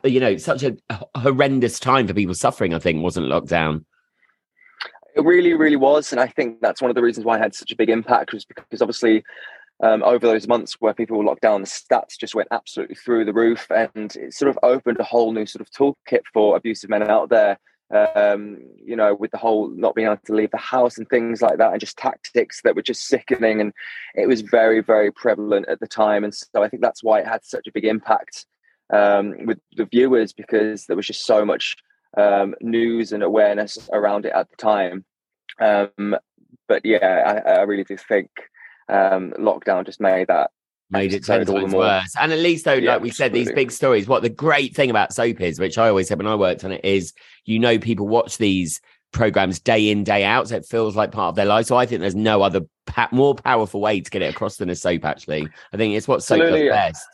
you 0.03 0.19
know, 0.19 0.37
such 0.37 0.63
a 0.63 0.77
horrendous 1.15 1.79
time 1.79 2.07
for 2.07 2.13
people 2.13 2.35
suffering. 2.35 2.73
I 2.73 2.79
think 2.79 3.01
wasn't 3.01 3.27
lockdown. 3.27 3.83
It 5.15 5.23
really, 5.23 5.53
really 5.53 5.77
was, 5.77 6.11
and 6.11 6.19
I 6.19 6.27
think 6.27 6.59
that's 6.59 6.81
one 6.81 6.91
of 6.91 6.95
the 6.95 7.01
reasons 7.01 7.25
why 7.25 7.35
I 7.37 7.39
had 7.39 7.55
such 7.55 7.71
a 7.71 7.75
big 7.75 7.89
impact 7.89 8.33
was 8.33 8.43
because 8.43 8.81
obviously 8.81 9.23
um, 9.81 10.03
over 10.03 10.27
those 10.27 10.47
months 10.47 10.75
where 10.79 10.93
people 10.93 11.17
were 11.17 11.23
locked 11.23 11.41
down, 11.41 11.61
the 11.61 11.67
stats 11.67 12.17
just 12.19 12.35
went 12.35 12.49
absolutely 12.51 12.95
through 12.95 13.23
the 13.23 13.33
roof, 13.33 13.65
and 13.71 14.13
it 14.15 14.33
sort 14.33 14.49
of 14.49 14.59
opened 14.61 14.99
a 14.99 15.03
whole 15.03 15.31
new 15.31 15.45
sort 15.45 15.61
of 15.61 15.71
toolkit 15.71 16.21
for 16.33 16.57
abusive 16.57 16.89
men 16.89 17.09
out 17.09 17.29
there. 17.29 17.57
Um, 17.93 18.57
you 18.83 18.95
know, 18.95 19.13
with 19.13 19.29
the 19.31 19.37
whole 19.37 19.69
not 19.69 19.93
being 19.93 20.07
able 20.07 20.17
to 20.25 20.33
leave 20.33 20.49
the 20.51 20.57
house 20.57 20.97
and 20.97 21.07
things 21.07 21.41
like 21.41 21.59
that, 21.59 21.71
and 21.71 21.79
just 21.79 21.97
tactics 21.97 22.61
that 22.63 22.75
were 22.75 22.81
just 22.81 23.07
sickening, 23.07 23.61
and 23.61 23.71
it 24.15 24.27
was 24.27 24.41
very, 24.41 24.81
very 24.81 25.11
prevalent 25.11 25.69
at 25.69 25.79
the 25.79 25.87
time, 25.87 26.25
and 26.25 26.33
so 26.33 26.61
I 26.61 26.67
think 26.67 26.81
that's 26.81 27.03
why 27.03 27.19
it 27.19 27.27
had 27.27 27.45
such 27.45 27.67
a 27.67 27.71
big 27.71 27.85
impact 27.85 28.45
um, 28.91 29.45
with 29.45 29.59
the 29.77 29.85
viewers 29.85 30.33
because 30.33 30.85
there 30.87 30.97
was 30.97 31.07
just 31.07 31.25
so 31.25 31.45
much 31.45 31.75
um, 32.17 32.55
news 32.61 33.11
and 33.11 33.23
awareness 33.23 33.89
around 33.91 34.25
it 34.25 34.33
at 34.33 34.49
the 34.49 34.55
time. 34.57 35.05
Um, 35.59 36.15
but 36.67 36.85
yeah, 36.85 37.41
I, 37.45 37.51
I, 37.51 37.61
really 37.61 37.83
do 37.83 37.95
think 37.95 38.29
um, 38.89 39.33
lockdown 39.37 39.85
just 39.85 40.01
made 40.01 40.27
that 40.27 40.51
made 40.89 41.13
it 41.13 41.25
ten 41.25 41.45
times 41.45 41.73
worse. 41.73 42.13
And 42.19 42.31
at 42.31 42.39
least 42.39 42.65
though, 42.65 42.73
yeah, 42.73 42.93
like 42.93 43.01
we 43.01 43.11
said, 43.11 43.33
these 43.33 43.51
big 43.51 43.71
stories. 43.71 44.07
What 44.07 44.21
the 44.21 44.29
great 44.29 44.75
thing 44.75 44.89
about 44.89 45.13
soap 45.13 45.41
is, 45.41 45.59
which 45.59 45.77
I 45.77 45.89
always 45.89 46.07
said 46.07 46.17
when 46.17 46.27
I 46.27 46.35
worked 46.35 46.63
on 46.63 46.71
it, 46.71 46.83
is 46.83 47.13
you 47.45 47.59
know 47.59 47.77
people 47.77 48.07
watch 48.07 48.37
these 48.37 48.81
programs 49.11 49.59
day 49.59 49.89
in 49.89 50.03
day 50.03 50.23
out, 50.23 50.49
so 50.49 50.57
it 50.57 50.65
feels 50.65 50.95
like 50.95 51.11
part 51.11 51.29
of 51.29 51.35
their 51.35 51.45
life. 51.45 51.65
So 51.67 51.77
I 51.77 51.85
think 51.85 52.01
there's 52.01 52.15
no 52.15 52.41
other 52.41 52.61
pa- 52.85 53.09
more 53.11 53.35
powerful 53.35 53.81
way 53.81 54.01
to 54.01 54.09
get 54.09 54.21
it 54.21 54.33
across 54.33 54.57
than 54.57 54.69
a 54.69 54.75
soap. 54.75 55.05
Actually, 55.05 55.47
I 55.73 55.77
think 55.77 55.95
it's 55.95 56.07
what 56.07 56.23
soap 56.23 56.41
Absolutely. 56.41 56.69
does 56.69 56.75
best. 56.75 57.07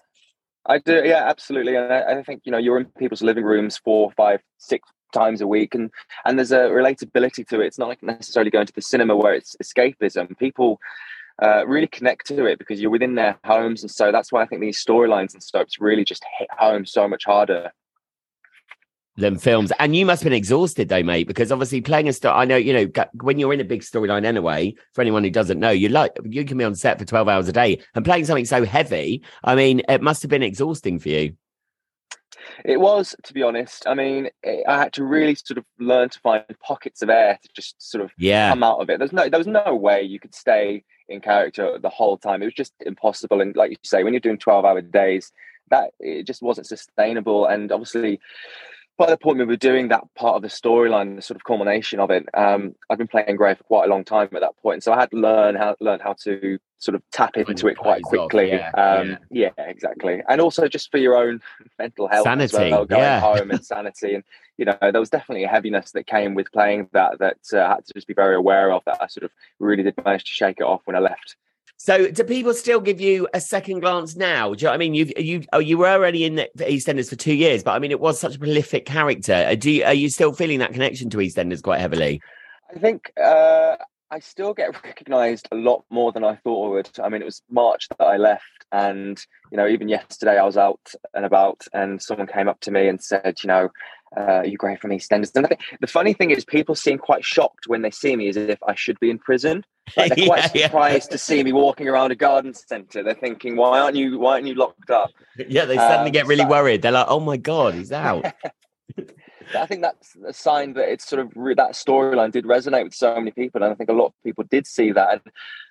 I 0.65 0.77
do, 0.77 1.01
yeah, 1.03 1.27
absolutely. 1.27 1.75
And 1.75 1.91
I, 1.91 2.19
I, 2.19 2.23
think 2.23 2.43
you 2.45 2.51
know 2.51 2.57
you're 2.57 2.79
in 2.79 2.85
people's 2.85 3.23
living 3.23 3.43
rooms 3.43 3.77
four, 3.77 4.11
five, 4.11 4.41
six 4.57 4.87
times 5.11 5.41
a 5.41 5.47
week, 5.47 5.73
and 5.73 5.89
and 6.25 6.37
there's 6.37 6.51
a 6.51 6.69
relatability 6.69 7.47
to 7.47 7.61
it. 7.61 7.67
It's 7.67 7.79
not 7.79 7.89
like 7.89 8.03
necessarily 8.03 8.51
going 8.51 8.67
to 8.67 8.73
the 8.73 8.81
cinema 8.81 9.15
where 9.15 9.33
it's 9.33 9.55
escapism. 9.61 10.37
People 10.37 10.79
uh, 11.41 11.65
really 11.65 11.87
connect 11.87 12.27
to 12.27 12.45
it 12.45 12.59
because 12.59 12.79
you're 12.79 12.91
within 12.91 13.15
their 13.15 13.39
homes, 13.43 13.81
and 13.81 13.89
so 13.89 14.11
that's 14.11 14.31
why 14.31 14.43
I 14.43 14.45
think 14.45 14.61
these 14.61 14.83
storylines 14.83 15.33
and 15.33 15.41
soaps 15.41 15.79
really 15.79 16.05
just 16.05 16.23
hit 16.37 16.49
home 16.51 16.85
so 16.85 17.07
much 17.07 17.25
harder 17.25 17.71
than 19.17 19.37
films. 19.37 19.71
And 19.79 19.95
you 19.95 20.05
must 20.05 20.23
have 20.23 20.29
been 20.29 20.37
exhausted 20.37 20.89
though, 20.89 21.03
mate, 21.03 21.27
because 21.27 21.51
obviously 21.51 21.81
playing 21.81 22.07
a 22.07 22.13
star, 22.13 22.35
I 22.35 22.45
know, 22.45 22.55
you 22.55 22.73
know, 22.73 23.05
when 23.21 23.39
you're 23.39 23.53
in 23.53 23.59
a 23.59 23.65
big 23.65 23.81
storyline 23.81 24.25
anyway, 24.25 24.73
for 24.93 25.01
anyone 25.01 25.23
who 25.23 25.29
doesn't 25.29 25.59
know, 25.59 25.69
you 25.69 25.89
like 25.89 26.13
you 26.23 26.45
can 26.45 26.57
be 26.57 26.63
on 26.63 26.75
set 26.75 26.99
for 26.99 27.05
12 27.05 27.27
hours 27.27 27.47
a 27.47 27.53
day 27.53 27.81
and 27.95 28.05
playing 28.05 28.25
something 28.25 28.45
so 28.45 28.65
heavy. 28.65 29.23
I 29.43 29.55
mean, 29.55 29.81
it 29.89 30.01
must 30.01 30.21
have 30.21 30.29
been 30.29 30.43
exhausting 30.43 30.99
for 30.99 31.09
you. 31.09 31.35
It 32.65 32.79
was, 32.79 33.15
to 33.23 33.33
be 33.33 33.43
honest. 33.43 33.87
I 33.87 33.93
mean, 33.93 34.29
it, 34.43 34.63
I 34.67 34.77
had 34.77 34.93
to 34.93 35.03
really 35.03 35.35
sort 35.35 35.57
of 35.57 35.65
learn 35.79 36.09
to 36.09 36.19
find 36.19 36.43
pockets 36.59 37.01
of 37.01 37.09
air 37.09 37.39
to 37.41 37.49
just 37.55 37.81
sort 37.81 38.03
of 38.03 38.11
yeah. 38.17 38.49
come 38.49 38.63
out 38.63 38.79
of 38.79 38.89
it. 38.89 38.99
There's 38.99 39.13
no, 39.13 39.29
there 39.29 39.39
was 39.39 39.47
no 39.47 39.75
way 39.75 40.01
you 40.03 40.19
could 40.19 40.35
stay 40.35 40.83
in 41.09 41.21
character 41.21 41.77
the 41.79 41.89
whole 41.89 42.17
time. 42.17 42.41
It 42.41 42.45
was 42.45 42.53
just 42.53 42.73
impossible. 42.85 43.41
And 43.41 43.55
like 43.55 43.71
you 43.71 43.77
say, 43.83 44.03
when 44.03 44.13
you're 44.13 44.19
doing 44.19 44.37
12 44.37 44.65
hour 44.65 44.81
days, 44.81 45.31
that 45.69 45.91
it 45.99 46.27
just 46.27 46.41
wasn't 46.41 46.67
sustainable. 46.67 47.45
And 47.45 47.71
obviously, 47.71 48.19
by 49.01 49.09
the 49.09 49.17
point 49.17 49.39
we 49.39 49.45
were 49.45 49.55
doing 49.55 49.87
that 49.87 50.03
part 50.13 50.35
of 50.35 50.43
the 50.43 50.47
storyline, 50.47 51.15
the 51.15 51.23
sort 51.23 51.35
of 51.35 51.43
culmination 51.43 51.99
of 51.99 52.11
it, 52.11 52.23
um, 52.35 52.75
I'd 52.87 52.99
been 52.99 53.07
playing 53.07 53.35
Gray 53.35 53.55
for 53.55 53.63
quite 53.63 53.85
a 53.85 53.89
long 53.89 54.03
time 54.03 54.29
at 54.33 54.41
that 54.41 54.55
point, 54.61 54.83
so 54.83 54.93
I 54.93 54.99
had 54.99 55.11
learned 55.11 55.57
how 55.57 55.75
learned 55.79 56.03
how 56.03 56.13
to 56.23 56.59
sort 56.77 56.93
of 56.93 57.01
tap 57.11 57.35
into 57.35 57.67
it 57.67 57.79
quite 57.79 58.03
quickly. 58.03 58.49
Yeah, 58.49 58.69
um, 58.71 59.17
yeah. 59.31 59.49
yeah, 59.57 59.65
exactly, 59.65 60.21
and 60.29 60.39
also 60.39 60.67
just 60.67 60.91
for 60.91 60.99
your 60.99 61.17
own 61.17 61.41
mental 61.79 62.07
health, 62.07 62.25
sanity, 62.25 62.69
well, 62.69 62.85
going 62.85 63.01
yeah. 63.01 63.19
home 63.19 63.49
and 63.49 63.65
sanity, 63.65 64.13
and 64.13 64.23
you 64.59 64.65
know 64.65 64.77
there 64.79 64.99
was 64.99 65.09
definitely 65.09 65.45
a 65.45 65.49
heaviness 65.49 65.93
that 65.93 66.05
came 66.05 66.35
with 66.35 66.51
playing 66.51 66.87
that 66.93 67.17
that 67.17 67.39
uh, 67.53 67.57
I 67.57 67.69
had 67.69 67.85
to 67.87 67.93
just 67.95 68.07
be 68.07 68.13
very 68.13 68.35
aware 68.35 68.71
of. 68.71 68.83
That 68.85 69.01
I 69.01 69.07
sort 69.07 69.23
of 69.23 69.31
really 69.57 69.81
did 69.81 69.95
manage 70.05 70.25
to 70.25 70.31
shake 70.31 70.57
it 70.59 70.63
off 70.63 70.81
when 70.85 70.95
I 70.95 70.99
left 70.99 71.37
so, 71.83 72.11
do 72.11 72.23
people 72.23 72.53
still 72.53 72.79
give 72.79 73.01
you 73.01 73.27
a 73.33 73.41
second 73.41 73.79
glance 73.79 74.15
now? 74.15 74.53
Do 74.53 74.61
you 74.61 74.65
know 74.65 74.69
what 74.69 74.75
I 74.75 74.77
mean? 74.77 74.93
You've, 74.93 75.13
you 75.17 75.41
oh, 75.51 75.57
you 75.57 75.79
were 75.79 75.87
already 75.87 76.25
in 76.25 76.35
the 76.35 76.47
EastEnders 76.59 77.09
for 77.09 77.15
two 77.15 77.33
years, 77.33 77.63
but 77.63 77.71
I 77.71 77.79
mean, 77.79 77.89
it 77.89 77.99
was 77.99 78.19
such 78.19 78.35
a 78.35 78.37
prolific 78.37 78.85
character. 78.85 79.33
Uh, 79.33 79.55
do 79.55 79.71
you, 79.71 79.83
are 79.83 79.93
you 79.95 80.07
still 80.09 80.31
feeling 80.31 80.59
that 80.59 80.73
connection 80.73 81.09
to 81.09 81.17
EastEnders 81.17 81.63
quite 81.63 81.79
heavily? 81.79 82.21
I 82.69 82.77
think 82.77 83.11
uh, 83.19 83.77
I 84.11 84.19
still 84.19 84.53
get 84.53 84.75
recognised 84.83 85.47
a 85.51 85.55
lot 85.55 85.83
more 85.89 86.11
than 86.11 86.23
I 86.23 86.35
thought 86.35 86.67
I 86.67 86.69
would. 86.69 86.99
I 86.99 87.09
mean, 87.09 87.23
it 87.23 87.25
was 87.25 87.41
March 87.49 87.89
that 87.89 88.05
I 88.05 88.17
left, 88.17 88.43
and 88.71 89.19
you 89.51 89.57
know, 89.57 89.67
even 89.67 89.89
yesterday 89.89 90.37
I 90.37 90.45
was 90.45 90.57
out 90.57 90.93
and 91.15 91.25
about, 91.25 91.65
and 91.73 91.99
someone 91.99 92.27
came 92.27 92.47
up 92.47 92.59
to 92.59 92.69
me 92.69 92.89
and 92.89 93.01
said, 93.01 93.37
you 93.41 93.47
know, 93.47 93.69
uh, 94.17 94.41
you 94.43 94.57
great 94.57 94.79
from 94.79 94.91
EastEnders. 94.91 95.35
And 95.35 95.47
the 95.79 95.87
funny 95.87 96.13
thing 96.13 96.31
is, 96.31 96.43
people 96.43 96.75
seem 96.75 96.97
quite 96.97 97.23
shocked 97.23 97.67
when 97.67 97.81
they 97.81 97.91
see 97.91 98.15
me 98.15 98.27
as 98.29 98.37
if 98.37 98.59
I 98.67 98.75
should 98.75 98.99
be 98.99 99.09
in 99.09 99.19
prison. 99.19 99.63
Like 99.97 100.15
they're 100.15 100.27
quite 100.27 100.55
yeah, 100.55 100.67
surprised 100.67 101.07
yeah. 101.09 101.13
to 101.13 101.17
see 101.17 101.43
me 101.43 101.51
walking 101.51 101.89
around 101.89 102.11
a 102.11 102.15
garden 102.15 102.53
centre. 102.53 103.03
They're 103.03 103.15
thinking, 103.15 103.57
"Why 103.57 103.79
aren't 103.79 103.97
you? 103.97 104.19
Why 104.19 104.33
aren't 104.33 104.45
you 104.45 104.53
locked 104.53 104.89
up?" 104.89 105.09
Yeah, 105.35 105.65
they 105.65 105.75
suddenly 105.75 106.11
um, 106.11 106.13
get 106.13 106.27
really 106.27 106.43
so, 106.43 106.49
worried. 106.49 106.81
They're 106.83 106.93
like, 106.93 107.07
"Oh 107.09 107.19
my 107.19 107.35
god, 107.35 107.73
he's 107.73 107.91
out." 107.91 108.23
I 109.55 109.65
think 109.65 109.81
that's 109.81 110.15
a 110.25 110.31
sign 110.31 110.73
that 110.73 110.87
it's 110.87 111.09
sort 111.09 111.19
of 111.19 111.31
re- 111.35 111.55
that 111.55 111.71
storyline 111.71 112.31
did 112.31 112.45
resonate 112.45 112.85
with 112.85 112.93
so 112.93 113.15
many 113.15 113.31
people, 113.31 113.63
and 113.63 113.73
I 113.73 113.75
think 113.75 113.89
a 113.89 113.93
lot 113.93 114.07
of 114.07 114.13
people 114.23 114.45
did 114.49 114.67
see 114.67 114.91
that. 114.91 115.13
And 115.13 115.21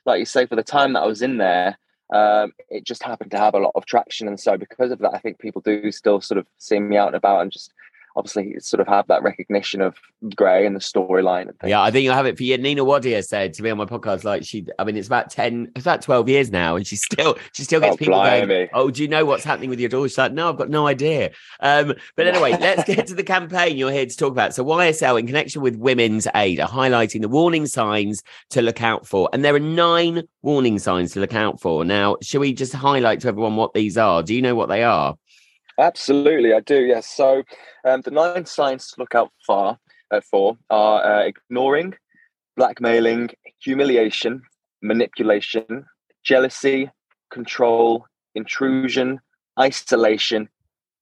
like 0.04 0.18
you 0.18 0.26
say, 0.26 0.44
for 0.44 0.56
the 0.56 0.62
time 0.62 0.92
that 0.94 1.00
I 1.00 1.06
was 1.06 1.23
in 1.23 1.38
there, 1.38 1.78
um, 2.12 2.52
it 2.68 2.85
just 2.85 3.02
happened 3.02 3.30
to 3.30 3.38
have 3.38 3.54
a 3.54 3.59
lot 3.59 3.73
of 3.75 3.87
traction, 3.87 4.28
and 4.28 4.38
so 4.38 4.59
because 4.59 4.90
of 4.90 4.99
that, 4.99 5.14
I 5.14 5.18
think 5.18 5.38
people 5.38 5.62
do 5.62 5.90
still 5.92 6.20
sort 6.20 6.38
of 6.38 6.47
see 6.59 6.78
me 6.78 6.97
out 6.97 7.09
and 7.09 7.16
about 7.16 7.42
and 7.42 7.52
just 7.52 7.73
obviously 8.17 8.59
sort 8.61 8.81
of 8.81 8.88
have 8.88 9.07
that 9.09 9.23
recognition 9.23 9.81
of 9.81 9.97
Gray 10.35 10.67
and 10.67 10.75
the 10.75 10.81
storyline. 10.81 11.52
Yeah, 11.64 11.81
I 11.81 11.90
think 11.90 12.05
you'll 12.05 12.14
have 12.14 12.26
it 12.26 12.37
for 12.37 12.43
you. 12.43 12.59
Nina 12.59 12.85
Wadia 12.85 13.25
said 13.25 13.55
to 13.55 13.62
me 13.62 13.71
on 13.71 13.79
my 13.79 13.85
podcast, 13.85 14.25
like 14.25 14.45
she, 14.45 14.67
I 14.79 14.85
mean, 14.85 14.97
it's 14.97 15.07
about 15.07 15.31
10, 15.31 15.73
it's 15.75 15.85
about 15.85 16.02
12 16.02 16.29
years 16.29 16.50
now, 16.50 16.76
and 16.76 16.87
she 16.87 16.97
still, 16.97 17.38
she 17.52 17.64
still 17.64 17.81
gets 17.81 17.95
oh, 17.95 17.97
people 17.97 18.23
going, 18.23 18.69
oh, 18.73 18.90
do 18.90 19.02
you 19.02 19.09
know 19.09 19.25
what's 19.25 19.45
happening 19.45 19.71
with 19.71 19.81
your 19.81 19.88
daughter? 19.88 20.09
She's 20.09 20.19
like, 20.19 20.33
no, 20.33 20.49
I've 20.49 20.57
got 20.57 20.71
no 20.71 20.87
idea. 20.87 21.31
Um, 21.61 21.95
but 22.17 22.26
anyway, 22.26 22.57
let's 22.61 22.85
get 22.85 23.07
to 23.09 23.14
the 23.14 23.23
campaign 23.31 23.76
you're 23.76 23.93
here 23.93 24.07
to 24.07 24.17
talk 24.17 24.33
about. 24.33 24.55
So 24.55 24.64
YSL, 24.64 25.19
in 25.19 25.26
connection 25.26 25.62
with 25.62 25.76
Women's 25.76 26.26
Aid, 26.35 26.61
are 26.61 26.69
highlighting 26.69 27.23
the 27.23 27.29
warning 27.29 27.67
signs 27.67 28.23
to 28.50 28.62
look 28.62 28.83
out 28.83 29.07
for. 29.07 29.29
And 29.33 29.45
there 29.45 29.55
are 29.55 29.61
nine 29.61 30.25
warning 30.43 30.79
signs 30.79 31.12
to 31.12 31.21
look 31.21 31.35
out 31.35 31.61
for. 31.61 31.85
Now, 31.85 32.17
should 32.23 32.40
we 32.40 32.52
just 32.52 32.73
highlight 32.73 33.21
to 33.21 33.29
everyone 33.29 33.57
what 33.57 33.75
these 33.75 33.97
are? 33.97 34.23
Do 34.23 34.35
you 34.35 34.43
know 34.43 34.55
what 34.55 34.69
they 34.69 34.83
are? 34.83 35.17
Absolutely, 35.80 36.52
I 36.52 36.60
do. 36.60 36.84
Yes. 36.84 37.08
So 37.08 37.42
um, 37.84 38.02
the 38.02 38.10
nine 38.10 38.44
signs 38.44 38.88
to 38.88 39.00
look 39.00 39.14
out 39.14 39.32
for, 39.46 39.78
uh, 40.10 40.20
for 40.30 40.58
are 40.68 41.04
uh, 41.04 41.25
ignoring, 41.25 41.94
blackmailing, 42.56 43.30
humiliation, 43.62 44.42
manipulation, 44.82 45.87
jealousy, 46.22 46.90
control, 47.30 48.06
intrusion, 48.34 49.20
isolation, 49.58 50.49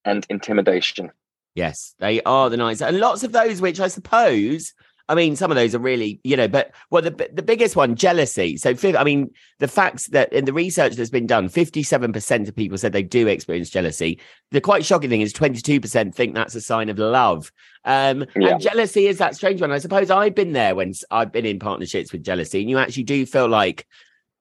and 0.04 0.25
intimidation. 0.30 1.11
Yes, 1.54 1.97
they 1.99 2.23
are 2.23 2.49
the 2.49 2.56
nines, 2.56 2.80
and 2.80 2.99
lots 3.00 3.25
of 3.25 3.32
those 3.32 3.61
which 3.61 3.80
I 3.80 3.88
suppose 3.88 4.75
I 5.09 5.15
mean, 5.15 5.37
some 5.37 5.50
of 5.50 5.57
those 5.57 5.75
are 5.75 5.79
really, 5.79 6.21
you 6.23 6.37
know, 6.37 6.49
but 6.49 6.73
well, 6.91 7.03
the 7.03 7.31
the 7.33 7.43
biggest 7.43 7.77
one, 7.77 7.95
jealousy. 7.95 8.57
So, 8.57 8.75
I 8.97 9.05
mean, 9.05 9.31
the 9.59 9.69
facts 9.69 10.09
that 10.09 10.33
in 10.33 10.45
the 10.45 10.53
research 10.53 10.95
that's 10.95 11.11
been 11.11 11.27
done, 11.27 11.49
fifty 11.49 11.83
seven 11.83 12.12
percent 12.12 12.49
of 12.49 12.55
people 12.55 12.77
said 12.77 12.93
they 12.93 13.03
do 13.03 13.27
experience 13.27 13.71
jealousy. 13.71 14.21
The 14.50 14.61
quite 14.61 14.85
shocking 14.85 15.11
thing 15.11 15.23
is 15.23 15.33
twenty 15.33 15.61
two 15.61 15.81
percent 15.81 16.15
think 16.15 16.35
that's 16.35 16.55
a 16.55 16.61
sign 16.61 16.88
of 16.88 16.99
love. 16.99 17.50
Um, 17.85 18.27
yeah. 18.37 18.49
And 18.49 18.61
jealousy 18.61 19.07
is 19.07 19.19
that 19.19 19.35
strange 19.35 19.61
one. 19.61 19.73
I 19.73 19.79
suppose 19.79 20.11
I've 20.11 20.35
been 20.35 20.53
there 20.53 20.75
when 20.75 20.93
I've 21.11 21.33
been 21.33 21.47
in 21.47 21.59
partnerships 21.59 22.12
with 22.12 22.23
jealousy, 22.23 22.61
and 22.61 22.69
you 22.69 22.79
actually 22.79 23.05
do 23.05 23.25
feel 23.25 23.49
like 23.49 23.87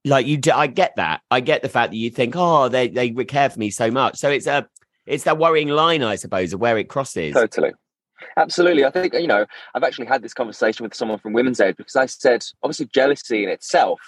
like 0.04 0.26
you 0.26 0.38
do, 0.38 0.52
I 0.52 0.68
get 0.68 0.96
that. 0.98 1.22
I 1.32 1.40
get 1.40 1.62
the 1.62 1.70
fact 1.70 1.92
that 1.92 1.98
you 1.98 2.10
think, 2.10 2.36
oh, 2.36 2.68
they 2.68 2.90
they 2.90 3.12
care 3.12 3.50
for 3.50 3.60
me 3.60 3.72
so 3.72 3.90
much. 3.90 4.18
So 4.18 4.30
it's 4.30 4.48
a 4.48 4.68
it's 5.06 5.24
that 5.24 5.38
worrying 5.38 5.70
line, 5.70 6.04
I 6.04 6.16
suppose, 6.16 6.52
of 6.52 6.60
where 6.60 6.78
it 6.78 6.90
crosses. 6.90 7.34
Totally. 7.34 7.72
Absolutely. 8.36 8.86
I 8.86 8.92
think, 8.92 9.14
you 9.14 9.28
know, 9.28 9.46
I've 9.74 9.84
actually 9.84 10.08
had 10.08 10.22
this 10.22 10.34
conversation 10.34 10.84
with 10.84 10.96
someone 10.96 11.20
from 11.20 11.34
Women's 11.34 11.60
Aid 11.60 11.78
because 11.78 11.96
I 11.96 12.06
said, 12.06 12.44
obviously, 12.64 12.88
jealousy 12.88 13.44
in 13.44 13.50
itself 13.50 14.00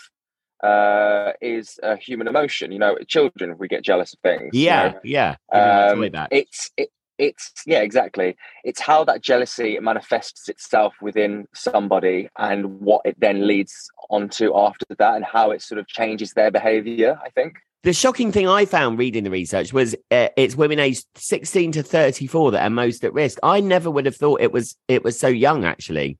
uh, 0.63 1.32
is 1.42 1.80
a 1.84 1.96
human 1.96 2.28
emotion. 2.28 2.72
You 2.72 2.80
know, 2.80 2.98
children, 3.08 3.58
we 3.58 3.68
get 3.68 3.84
jealous 3.84 4.13
of 4.13 4.20
things. 4.20 4.51
Yeah. 4.54 4.86
You 4.86 4.92
know? 4.92 5.00
Yeah. 5.04 5.36
Um, 5.51 6.28
it's, 6.32 6.72
it, 6.78 6.89
it's, 7.18 7.51
yeah, 7.66 7.82
exactly. 7.82 8.38
It's 8.63 8.80
how 8.80 9.04
that 9.04 9.22
jealousy 9.22 9.78
manifests 9.80 10.48
itself 10.48 10.96
within 11.01 11.48
somebody 11.54 12.30
and 12.38 12.80
what 12.80 13.01
it 13.06 13.20
then 13.20 13.46
leads 13.46 13.89
onto 14.10 14.58
after 14.58 14.86
that 14.98 15.16
and 15.16 15.25
how 15.25 15.51
it 15.51 15.62
sort 15.62 15.80
of 15.80 15.88
changes 15.88 16.34
their 16.34 16.50
behavior, 16.50 17.20
I 17.24 17.30
think. 17.30 17.58
The 17.83 17.93
shocking 17.93 18.33
thing 18.33 18.48
I 18.48 18.65
found 18.65 19.00
reading 19.00 19.24
the 19.24 19.31
research 19.31 19.71
was 19.71 19.95
uh, 20.12 20.27
it's 20.36 20.55
women 20.55 20.79
aged 20.79 21.05
16 21.15 21.71
to 21.74 21.83
34 21.83 22.51
that 22.51 22.63
are 22.63 22.69
most 22.69 23.05
at 23.05 23.13
risk. 23.13 23.39
I 23.41 23.62
never 23.62 23.89
would 23.89 24.05
have 24.05 24.17
thought 24.17 24.41
it 24.41 24.51
was 24.51 24.75
it 24.89 25.03
was 25.03 25.17
so 25.17 25.27
young 25.27 25.63
actually. 25.63 26.17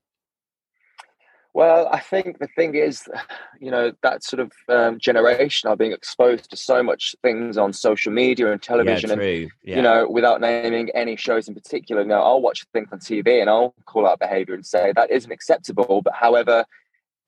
Well, 1.52 1.88
I 1.88 1.98
think 1.98 2.38
the 2.38 2.46
thing 2.46 2.76
is, 2.76 3.08
you 3.60 3.70
know, 3.70 3.92
that 4.02 4.22
sort 4.22 4.40
of 4.40 4.52
um, 4.68 4.98
generation 4.98 5.68
are 5.68 5.76
being 5.76 5.92
exposed 5.92 6.48
to 6.50 6.56
so 6.56 6.82
much 6.82 7.14
things 7.22 7.58
on 7.58 7.72
social 7.72 8.12
media 8.12 8.52
and 8.52 8.62
television, 8.62 9.10
yeah, 9.10 9.16
and 9.16 9.50
yeah. 9.64 9.76
you 9.76 9.82
know, 9.82 10.08
without 10.08 10.40
naming 10.40 10.90
any 10.90 11.16
shows 11.16 11.48
in 11.48 11.54
particular. 11.54 12.04
Now, 12.04 12.22
I'll 12.22 12.40
watch 12.40 12.62
a 12.62 12.66
thing 12.66 12.86
on 12.92 13.00
TV 13.00 13.40
and 13.40 13.50
I'll 13.50 13.74
call 13.84 14.06
out 14.06 14.20
behaviour 14.20 14.54
and 14.54 14.64
say 14.64 14.92
that 14.94 15.10
isn't 15.10 15.32
acceptable. 15.32 16.02
But 16.02 16.14
however, 16.14 16.64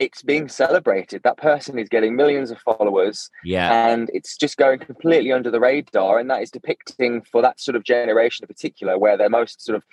it's 0.02 0.22
being 0.22 0.48
celebrated. 0.48 1.22
That 1.22 1.36
person 1.36 1.78
is 1.78 1.88
getting 1.88 2.16
millions 2.16 2.50
of 2.50 2.58
followers. 2.58 3.30
Yeah. 3.44 3.86
And 3.86 4.10
it's 4.12 4.36
just 4.36 4.56
going 4.56 4.80
completely 4.80 5.32
under 5.32 5.50
the 5.50 5.60
radar. 5.60 6.18
And 6.18 6.28
that 6.28 6.42
is 6.42 6.50
depicting 6.50 7.22
for 7.22 7.40
that 7.40 7.60
sort 7.60 7.76
of 7.76 7.84
generation 7.84 8.42
in 8.42 8.48
particular, 8.48 8.98
where 8.98 9.16
they're 9.16 9.30
most 9.30 9.64
sort 9.64 9.76
of 9.76 9.84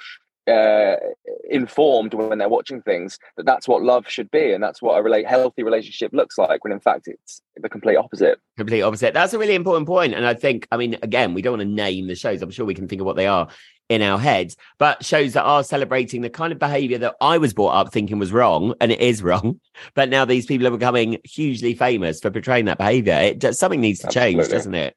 uh, 0.50 0.96
informed 1.50 2.13
when 2.13 2.39
they're 2.39 2.50
watching 2.50 2.82
things 2.82 3.18
that 3.38 3.46
that's 3.46 3.68
what 3.68 3.84
love 3.84 4.08
should 4.08 4.29
be 4.32 4.51
and 4.51 4.63
that's 4.63 4.82
what 4.82 4.98
a 4.98 5.03
relate 5.03 5.27
healthy 5.27 5.63
relationship 5.63 6.12
looks 6.13 6.38
like 6.38 6.63
when 6.63 6.74
in 6.74 6.79
fact 6.79 7.08
it's 7.08 7.41
the 7.58 7.70
complete 7.70 7.98
opposite 7.98 8.39
complete 8.58 8.82
opposite 8.82 9.13
that's 9.13 9.34
a 9.34 9.39
really 9.39 9.56
important 9.56 9.88
point 9.88 10.13
and 10.13 10.25
i 10.25 10.34
think 10.34 10.68
i 10.72 10.77
mean 10.77 10.98
again 11.01 11.34
we 11.34 11.41
don't 11.41 11.58
want 11.58 11.62
to 11.62 11.75
name 11.75 12.08
the 12.08 12.15
shows 12.15 12.41
i'm 12.41 12.51
sure 12.51 12.65
we 12.65 12.75
can 12.75 12.88
think 12.88 13.01
of 13.01 13.06
what 13.06 13.15
they 13.15 13.27
are 13.27 13.48
in 13.89 14.03
our 14.03 14.20
heads, 14.20 14.56
but 14.77 15.03
shows 15.03 15.34
that 15.34 15.44
are 15.44 15.63
celebrating 15.63 16.22
the 16.22 16.29
kind 16.29 16.53
of 16.53 16.60
behavior 16.60 17.00
that 17.00 17.15
I 17.20 17.39
was 17.39 17.53
brought 17.53 17.74
up 17.74 17.91
thinking 17.91 18.20
was 18.20 18.32
wrong, 18.32 18.75
and 18.79 18.91
it 18.91 19.01
is 19.01 19.22
wrong. 19.22 19.60
But 19.96 20.10
now 20.10 20.25
these 20.25 20.46
people 20.46 20.68
are 20.68 20.72
becoming 20.72 21.20
hugely 21.24 21.74
famous 21.74 22.20
for 22.20 22.29
portraying 22.29 22.65
that 22.65 22.77
behavior. 22.77 23.13
It 23.13 23.56
something 23.56 23.79
needs 23.79 24.00
to 24.00 24.08
Absolutely. 24.08 24.36
change, 24.36 24.50
doesn't 24.50 24.75
it? 24.75 24.96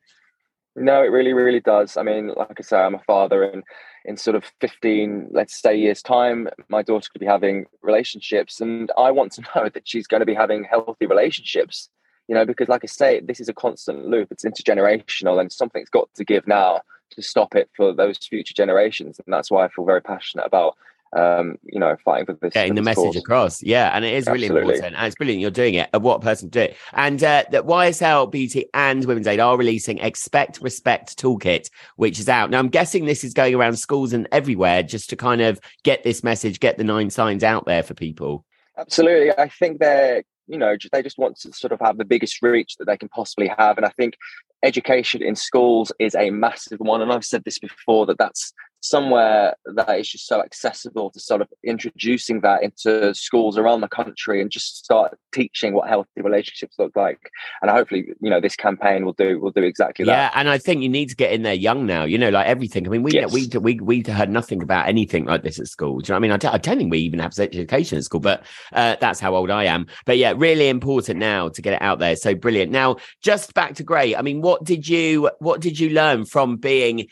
No, 0.75 1.03
it 1.03 1.07
really, 1.07 1.33
really 1.33 1.61
does. 1.61 1.97
I 1.97 2.03
mean, 2.03 2.33
like 2.37 2.57
I 2.59 2.63
say, 2.63 2.79
I'm 2.79 2.97
a 2.97 3.03
father, 3.07 3.45
and 3.45 3.63
in 4.05 4.17
sort 4.17 4.37
of 4.37 4.45
15, 4.61 5.29
let's 5.31 5.61
say, 5.61 5.77
years' 5.77 6.03
time, 6.03 6.49
my 6.69 6.83
daughter 6.83 7.09
could 7.11 7.21
be 7.21 7.27
having 7.27 7.67
relationships, 7.83 8.61
and 8.61 8.91
I 8.99 9.11
want 9.11 9.33
to 9.33 9.43
know 9.57 9.69
that 9.69 9.89
she's 9.89 10.07
going 10.07 10.21
to 10.21 10.27
be 10.27 10.35
having 10.35 10.65
healthy 10.65 11.07
relationships. 11.07 11.89
You 12.29 12.37
know, 12.37 12.47
because 12.47 12.69
like 12.69 12.85
I 12.85 12.87
say, 12.87 13.21
this 13.21 13.41
is 13.41 13.49
a 13.49 13.55
constant 13.55 14.07
loop. 14.07 14.29
It's 14.31 14.45
intergenerational, 14.45 15.41
and 15.41 15.53
something's 15.53 15.91
got 15.91 16.09
to 16.15 16.25
give 16.25 16.47
now 16.47 16.81
to 17.11 17.23
stop 17.23 17.55
it 17.55 17.69
for 17.77 17.93
those 17.93 18.19
future 18.19 18.55
generations. 18.55 19.21
And 19.25 19.33
that's 19.33 19.51
why 19.51 19.65
I 19.65 19.69
feel 19.69 19.85
very 19.85 20.01
passionate 20.01 20.47
about 20.47 20.77
um, 21.15 21.59
you 21.65 21.79
know, 21.79 21.97
fighting 22.05 22.27
for 22.27 22.33
this. 22.35 22.55
Getting 22.55 22.75
the 22.75 22.83
message 22.83 23.05
cause. 23.05 23.17
across. 23.17 23.63
Yeah. 23.63 23.91
And 23.95 24.05
it 24.05 24.15
is 24.15 24.27
really 24.27 24.47
Absolutely. 24.47 24.75
important. 24.75 24.97
And 24.97 25.07
it's 25.07 25.17
brilliant 25.17 25.41
you're 25.41 25.51
doing 25.51 25.75
it. 25.75 25.91
And 25.93 26.03
what 26.03 26.21
person 26.21 26.51
to 26.51 26.59
do 26.59 26.65
it. 26.71 26.77
And 26.93 27.23
uh, 27.23 27.45
that 27.51 27.65
YSL 27.65 28.31
Beauty 28.31 28.67
and 28.73 29.05
Women's 29.05 29.27
Aid 29.27 29.41
are 29.41 29.57
releasing 29.57 29.99
Expect 29.99 30.61
Respect 30.61 31.19
Toolkit, 31.19 31.69
which 31.97 32.19
is 32.19 32.29
out. 32.29 32.51
Now, 32.51 32.59
I'm 32.59 32.69
guessing 32.69 33.05
this 33.05 33.25
is 33.25 33.35
going 33.35 33.55
around 33.55 33.77
schools 33.77 34.13
and 34.13 34.27
everywhere 34.33 34.83
just 34.83 35.11
to 35.11 35.17
kind 35.17 35.41
of 35.43 35.61
get 35.83 36.03
this 36.03 36.25
message, 36.25 36.61
get 36.61 36.79
the 36.79 36.85
nine 36.85 37.11
signs 37.11 37.45
out 37.45 37.67
there 37.67 37.83
for 37.83 37.95
people. 37.95 38.45
Absolutely. 38.79 39.33
I 39.33 39.49
think 39.49 39.81
they're 39.81 40.25
you 40.49 40.59
know 40.59 40.77
they 40.91 41.03
just 41.03 41.19
want 41.19 41.37
to 41.39 41.53
sort 41.53 41.73
of 41.73 41.81
have 41.81 41.99
the 41.99 42.05
biggest 42.05 42.43
reach 42.43 42.77
that 42.77 42.87
they 42.87 42.97
can 42.97 43.09
possibly 43.09 43.49
have 43.57 43.77
and 43.77 43.87
i 43.87 43.91
think 43.91 44.17
education 44.65 45.23
in 45.23 45.37
schools 45.37 45.93
is 46.01 46.17
a 46.17 46.31
massive 46.31 46.81
one 46.81 47.01
and 47.01 47.13
i've 47.13 47.25
said 47.25 47.45
this 47.45 47.61
before 47.61 48.07
that 48.07 48.19
that's 48.19 48.53
somewhere 48.83 49.55
that 49.65 49.99
is 49.99 50.09
just 50.09 50.27
so 50.27 50.43
accessible 50.43 51.11
to 51.11 51.21
sort 51.21 51.41
of 51.41 51.49
introducing 51.65 52.41
that 52.41 52.63
into 52.63 53.15
schools 53.15 53.57
around 53.57 53.81
the 53.81 53.89
country 53.89 54.41
and 54.41 54.51
just 54.51 54.85
start 54.85 55.17
teaching 55.33 55.73
what 55.73 55.89
healthy 55.89 56.21
relationships 56.21 56.75
look 56.79 56.95
like 56.97 57.31
and 57.63 57.71
hopefully 57.71 58.07
you 58.21 58.29
know 58.29 58.41
this 58.41 58.57
campaign 58.57 59.05
will 59.05 59.13
do 59.15 59.41
will 59.41 59.51
do 59.51 59.63
exactly 59.63 60.05
yeah, 60.05 60.13
that 60.13 60.33
yeah 60.35 60.41
and 60.41 60.49
I 60.49 60.59
think 60.59 60.83
you 60.83 60.89
need 60.89 61.09
to 61.09 61.17
get 61.17 61.33
in 61.33 61.43
there 61.43 61.55
young 61.55 61.87
now. 61.87 62.05
You 62.05 62.19
know, 62.19 62.31
like 62.31 62.47
everything. 62.47 62.87
I 62.87 62.91
mean, 62.91 63.03
we 63.03 63.13
Yes. 63.13 63.33
we 63.33 63.49
we 63.59 63.81
we 63.81 64.03
heard 64.03 64.31
nothing 64.31 64.63
about 64.63 64.89
anything 64.89 65.25
like 65.25 65.43
this 65.43 65.59
at 65.61 65.67
school. 65.69 66.01
Do 66.01 66.09
you 66.09 66.13
know 66.13 66.15
what 66.15 66.19
I 66.19 66.21
mean? 66.21 66.33
I 66.33 66.37
don't, 66.37 66.63
don't 66.63 66.79
think 66.79 66.91
we 66.91 66.99
even 66.99 67.19
have 67.21 67.35
sex 67.35 67.55
education 67.55 67.99
at 67.99 68.05
school, 68.05 68.21
but 68.21 68.45
uh, 68.73 68.97
that's 69.01 69.21
how 69.21 69.35
old 69.35 69.51
I 69.51 69.65
am. 69.65 69.87
But 70.07 70.19
yeah, 70.19 70.35
really 70.37 70.69
important 70.69 71.19
now 71.19 71.49
to 71.51 71.63
get 71.63 71.75
it 71.75 71.83
out 71.83 71.99
there. 71.99 72.17
So 72.17 72.35
brilliant. 72.35 72.73
Now, 72.73 72.97
just 73.23 73.55
back 73.55 73.75
to 73.77 73.83
Gray. 73.83 74.17
I 74.17 74.23
mean, 74.23 74.41
what 74.41 74.65
did 74.65 74.89
you 74.89 75.31
what 75.39 75.61
did 75.61 75.79
you 75.79 75.91
learn 75.91 76.25
from 76.25 76.57
being 76.57 77.07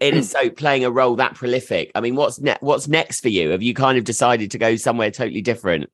in 0.00 0.16
a 0.16 0.22
soap 0.22 0.56
playing 0.56 0.84
a 0.84 0.90
role 0.90 1.16
that 1.16 1.34
prolific? 1.34 1.90
I 1.94 2.00
mean, 2.00 2.16
what's 2.16 2.40
ne- 2.40 2.56
what's 2.60 2.88
next 2.88 3.20
for 3.20 3.28
you? 3.28 3.50
Have 3.50 3.62
you 3.62 3.74
kind 3.74 3.98
of 3.98 4.04
decided 4.04 4.50
to 4.52 4.58
go 4.58 4.76
somewhere 4.76 5.10
totally 5.10 5.42
different? 5.42 5.90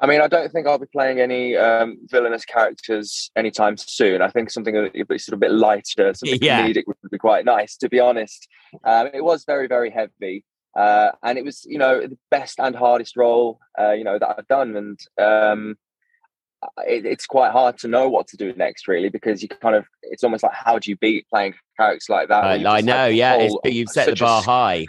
I 0.00 0.06
mean, 0.06 0.20
I 0.20 0.26
don't 0.28 0.52
think 0.52 0.66
I'll 0.66 0.78
be 0.78 0.86
playing 0.86 1.20
any 1.20 1.56
um, 1.56 1.98
villainous 2.10 2.44
characters 2.44 3.30
anytime 3.36 3.76
soon. 3.76 4.20
I 4.20 4.28
think 4.28 4.50
something 4.50 4.76
a 4.76 4.90
bit, 5.04 5.20
sort 5.20 5.34
of 5.34 5.38
a 5.38 5.40
bit 5.40 5.52
lighter, 5.52 6.12
something 6.12 6.38
Yeah. 6.42 6.66
comedic 6.66 6.82
would 6.86 6.96
be 7.10 7.16
quite 7.16 7.44
nice, 7.44 7.76
to 7.78 7.88
be 7.88 8.00
honest. 8.00 8.46
Um, 8.84 9.08
it 9.14 9.24
was 9.24 9.44
very, 9.44 9.66
very 9.66 9.90
heavy. 9.90 10.44
Uh, 10.76 11.12
and 11.22 11.38
it 11.38 11.44
was, 11.44 11.64
you 11.64 11.78
know, 11.78 12.00
the 12.00 12.18
best 12.30 12.58
and 12.58 12.74
hardest 12.74 13.16
role, 13.16 13.60
uh, 13.78 13.92
you 13.92 14.04
know, 14.04 14.18
that 14.18 14.34
I've 14.36 14.48
done. 14.48 14.76
And 14.76 14.98
um, 15.18 15.76
it, 16.86 17.06
it's 17.06 17.26
quite 17.26 17.52
hard 17.52 17.78
to 17.78 17.88
know 17.88 18.08
what 18.08 18.26
to 18.28 18.36
do 18.36 18.52
next, 18.54 18.88
really, 18.88 19.08
because 19.08 19.42
you 19.42 19.48
kind 19.48 19.74
of, 19.74 19.86
it's 20.02 20.24
almost 20.24 20.42
like, 20.42 20.52
how 20.52 20.78
do 20.78 20.90
you 20.90 20.96
beat 20.96 21.28
playing 21.28 21.54
characters 21.78 22.08
like 22.08 22.28
that? 22.28 22.44
I, 22.44 22.78
I 22.78 22.80
know, 22.80 23.06
yeah. 23.06 23.36
Whole- 23.36 23.60
you've 23.64 23.88
set 23.88 24.06
the 24.06 24.12
such 24.12 24.20
a 24.20 24.24
bar 24.24 24.42
high. 24.42 24.86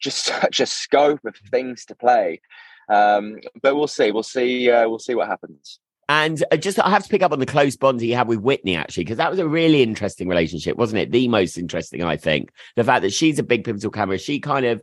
just 0.00 0.24
such 0.24 0.60
a 0.60 0.66
scope 0.66 1.24
of 1.24 1.36
things 1.50 1.84
to 1.86 1.94
play. 1.94 2.40
Um, 2.88 3.38
but 3.62 3.74
we'll 3.74 3.86
see. 3.86 4.10
We'll 4.10 4.22
see. 4.22 4.70
Uh, 4.70 4.88
we'll 4.88 4.98
see 4.98 5.14
what 5.14 5.28
happens. 5.28 5.80
And 6.08 6.44
uh, 6.52 6.56
just 6.56 6.78
I 6.78 6.90
have 6.90 7.04
to 7.04 7.08
pick 7.08 7.22
up 7.22 7.32
on 7.32 7.38
the 7.38 7.46
close 7.46 7.76
bond 7.76 8.00
he 8.00 8.10
had 8.10 8.28
with 8.28 8.40
Whitney, 8.40 8.76
actually, 8.76 9.04
because 9.04 9.16
that 9.16 9.30
was 9.30 9.38
a 9.38 9.48
really 9.48 9.82
interesting 9.82 10.28
relationship, 10.28 10.76
wasn't 10.76 11.00
it? 11.00 11.10
The 11.10 11.28
most 11.28 11.56
interesting, 11.56 12.02
I 12.02 12.16
think. 12.16 12.50
The 12.76 12.84
fact 12.84 13.02
that 13.02 13.12
she's 13.12 13.38
a 13.38 13.42
big 13.42 13.64
pivotal 13.64 13.90
camera, 13.90 14.18
she 14.18 14.38
kind 14.38 14.66
of 14.66 14.82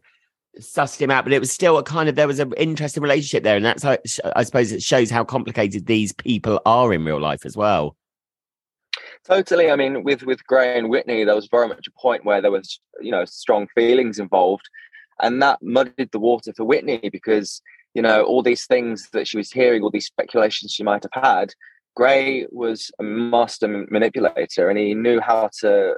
sussed 0.59 0.99
him 0.99 1.11
out, 1.11 1.23
but 1.23 1.33
it 1.33 1.39
was 1.39 1.51
still 1.51 1.77
a 1.77 1.83
kind 1.83 2.09
of 2.09 2.15
there 2.15 2.27
was 2.27 2.39
an 2.39 2.53
interesting 2.57 3.03
relationship 3.03 3.43
there, 3.43 3.55
and 3.55 3.65
that's 3.65 3.83
how 3.83 3.91
it, 3.91 4.19
I 4.35 4.43
suppose 4.43 4.71
it 4.71 4.83
shows 4.83 5.09
how 5.09 5.23
complicated 5.23 5.85
these 5.85 6.13
people 6.13 6.61
are 6.65 6.93
in 6.93 7.05
real 7.05 7.19
life 7.19 7.45
as 7.45 7.55
well. 7.55 7.95
Totally. 9.25 9.71
I 9.71 9.75
mean, 9.75 10.03
with 10.03 10.23
with 10.23 10.45
Gray 10.45 10.77
and 10.77 10.89
Whitney, 10.89 11.23
there 11.23 11.35
was 11.35 11.47
very 11.47 11.67
much 11.67 11.87
a 11.87 11.99
point 11.99 12.25
where 12.25 12.41
there 12.41 12.51
was, 12.51 12.79
you 12.99 13.11
know, 13.11 13.25
strong 13.25 13.67
feelings 13.75 14.19
involved, 14.19 14.69
and 15.21 15.41
that 15.41 15.61
muddied 15.61 16.11
the 16.11 16.19
water 16.19 16.53
for 16.53 16.65
Whitney 16.65 17.09
because 17.11 17.61
you 17.93 18.01
know 18.01 18.23
all 18.23 18.41
these 18.41 18.65
things 18.65 19.09
that 19.13 19.27
she 19.27 19.37
was 19.37 19.51
hearing, 19.51 19.83
all 19.83 19.91
these 19.91 20.07
speculations 20.07 20.71
she 20.71 20.83
might 20.83 21.03
have 21.03 21.23
had. 21.23 21.53
Gray 21.95 22.45
was 22.51 22.89
a 22.99 23.03
master 23.03 23.67
manipulator, 23.67 24.69
and 24.69 24.79
he 24.79 24.93
knew 24.93 25.19
how 25.19 25.49
to, 25.59 25.97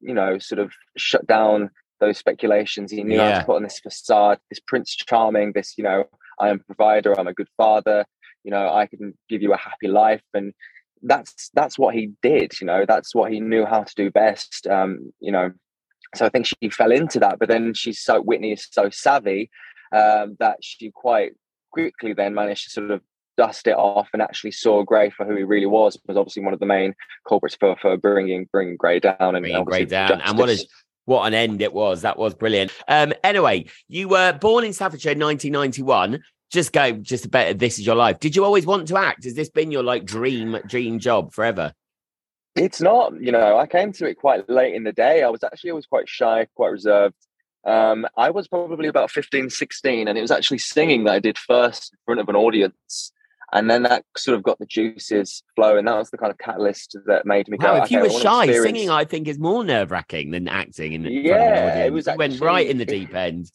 you 0.00 0.14
know, 0.14 0.38
sort 0.38 0.58
of 0.58 0.72
shut 0.96 1.26
down 1.26 1.70
those 2.00 2.18
speculations. 2.18 2.90
He 2.90 3.02
knew 3.04 3.18
how 3.18 3.28
Yeah. 3.28 3.40
to 3.40 3.46
put 3.46 3.56
on 3.56 3.62
this 3.62 3.80
facade, 3.80 4.38
this 4.50 4.60
Prince 4.60 4.94
Charming, 4.94 5.52
this, 5.52 5.74
you 5.76 5.84
know, 5.84 6.04
I 6.40 6.48
am 6.50 6.60
a 6.60 6.64
provider, 6.74 7.18
I'm 7.18 7.26
a 7.28 7.34
good 7.34 7.48
father, 7.56 8.04
you 8.44 8.50
know, 8.50 8.72
I 8.72 8.86
can 8.86 9.16
give 9.28 9.42
you 9.42 9.52
a 9.52 9.56
happy 9.56 9.88
life, 9.88 10.22
and 10.34 10.52
that's 11.02 11.50
that's 11.54 11.78
what 11.78 11.94
he 11.94 12.10
did 12.22 12.60
you 12.60 12.66
know 12.66 12.84
that's 12.84 13.14
what 13.14 13.30
he 13.30 13.38
knew 13.38 13.64
how 13.64 13.84
to 13.84 13.94
do 13.94 14.10
best 14.10 14.66
um 14.66 15.12
you 15.20 15.30
know 15.30 15.52
so 16.16 16.26
i 16.26 16.28
think 16.28 16.44
she 16.44 16.68
fell 16.70 16.90
into 16.90 17.20
that 17.20 17.38
but 17.38 17.48
then 17.48 17.72
she's 17.72 18.00
so 18.00 18.20
whitney 18.20 18.50
is 18.50 18.66
so 18.70 18.90
savvy 18.90 19.48
um 19.92 20.36
that 20.40 20.56
she 20.60 20.90
quite 20.90 21.32
quickly 21.70 22.12
then 22.12 22.34
managed 22.34 22.64
to 22.64 22.70
sort 22.70 22.90
of 22.90 23.00
dust 23.36 23.68
it 23.68 23.76
off 23.76 24.08
and 24.12 24.20
actually 24.20 24.50
saw 24.50 24.82
Gray 24.82 25.10
for 25.10 25.24
who 25.24 25.36
he 25.36 25.44
really 25.44 25.66
was 25.66 25.96
was 26.08 26.16
obviously 26.16 26.42
one 26.42 26.52
of 26.52 26.58
the 26.58 26.66
main 26.66 26.92
culprits 27.28 27.54
for 27.54 27.76
for 27.80 27.96
bringing 27.96 28.48
bringing 28.50 28.76
Gray 28.76 28.98
down 28.98 29.16
and 29.20 29.40
Bringing 29.42 29.64
Gray 29.64 29.84
down. 29.84 30.20
And 30.20 30.36
what 30.36 30.48
justice. 30.48 30.62
is 30.66 30.68
what 31.08 31.26
an 31.26 31.34
end 31.34 31.62
it 31.62 31.72
was. 31.72 32.02
That 32.02 32.18
was 32.18 32.34
brilliant. 32.34 32.70
Um, 32.86 33.14
anyway, 33.24 33.66
you 33.88 34.08
were 34.08 34.32
born 34.34 34.64
in 34.64 34.72
Staffordshire 34.72 35.12
in 35.12 35.18
1991. 35.18 36.22
Just 36.50 36.72
go, 36.72 36.92
just 36.92 37.24
a 37.24 37.28
bit. 37.28 37.58
This 37.58 37.78
is 37.78 37.86
your 37.86 37.96
life. 37.96 38.20
Did 38.20 38.36
you 38.36 38.44
always 38.44 38.66
want 38.66 38.88
to 38.88 38.96
act? 38.96 39.24
Has 39.24 39.34
this 39.34 39.48
been 39.48 39.70
your 39.70 39.82
like 39.82 40.04
dream 40.04 40.58
dream 40.66 40.98
job 40.98 41.32
forever? 41.32 41.72
It's 42.54 42.80
not, 42.80 43.20
you 43.20 43.32
know, 43.32 43.58
I 43.58 43.66
came 43.66 43.92
to 43.92 44.06
it 44.06 44.16
quite 44.16 44.48
late 44.50 44.74
in 44.74 44.84
the 44.84 44.92
day. 44.92 45.22
I 45.22 45.28
was 45.28 45.42
actually 45.44 45.70
always 45.70 45.86
quite 45.86 46.08
shy, 46.08 46.46
quite 46.54 46.72
reserved. 46.72 47.14
Um, 47.64 48.06
I 48.16 48.30
was 48.30 48.48
probably 48.48 48.88
about 48.88 49.10
15, 49.10 49.50
16, 49.50 50.08
and 50.08 50.18
it 50.18 50.20
was 50.20 50.30
actually 50.30 50.58
singing 50.58 51.04
that 51.04 51.14
I 51.14 51.18
did 51.20 51.38
first 51.38 51.92
in 51.92 51.98
front 52.04 52.20
of 52.20 52.28
an 52.28 52.36
audience. 52.36 53.12
And 53.52 53.70
then 53.70 53.82
that 53.84 54.04
sort 54.16 54.36
of 54.36 54.42
got 54.42 54.58
the 54.58 54.66
juices 54.66 55.42
flowing. 55.56 55.86
That 55.86 55.96
was 55.96 56.10
the 56.10 56.18
kind 56.18 56.30
of 56.30 56.38
catalyst 56.38 56.96
that 57.06 57.24
made 57.24 57.48
me 57.48 57.56
go. 57.56 57.72
Wow, 57.74 57.82
if 57.82 57.90
you 57.90 58.00
"Okay, 58.00 58.14
were 58.14 58.20
shy, 58.20 58.44
experience-" 58.44 58.64
singing 58.78 58.90
I 58.90 59.04
think 59.04 59.26
is 59.26 59.38
more 59.38 59.64
nerve 59.64 59.90
wracking 59.90 60.32
than 60.32 60.48
acting 60.48 60.92
in 60.92 61.02
front 61.02 61.16
of 61.16 61.24
an 61.24 61.26
Yeah, 61.26 61.84
it 61.84 61.92
was 61.92 62.06
You 62.06 62.14
went 62.16 62.40
right 62.40 62.68
in 62.68 62.76
the 62.76 62.84
deep 62.96 63.14
end. 63.14 63.50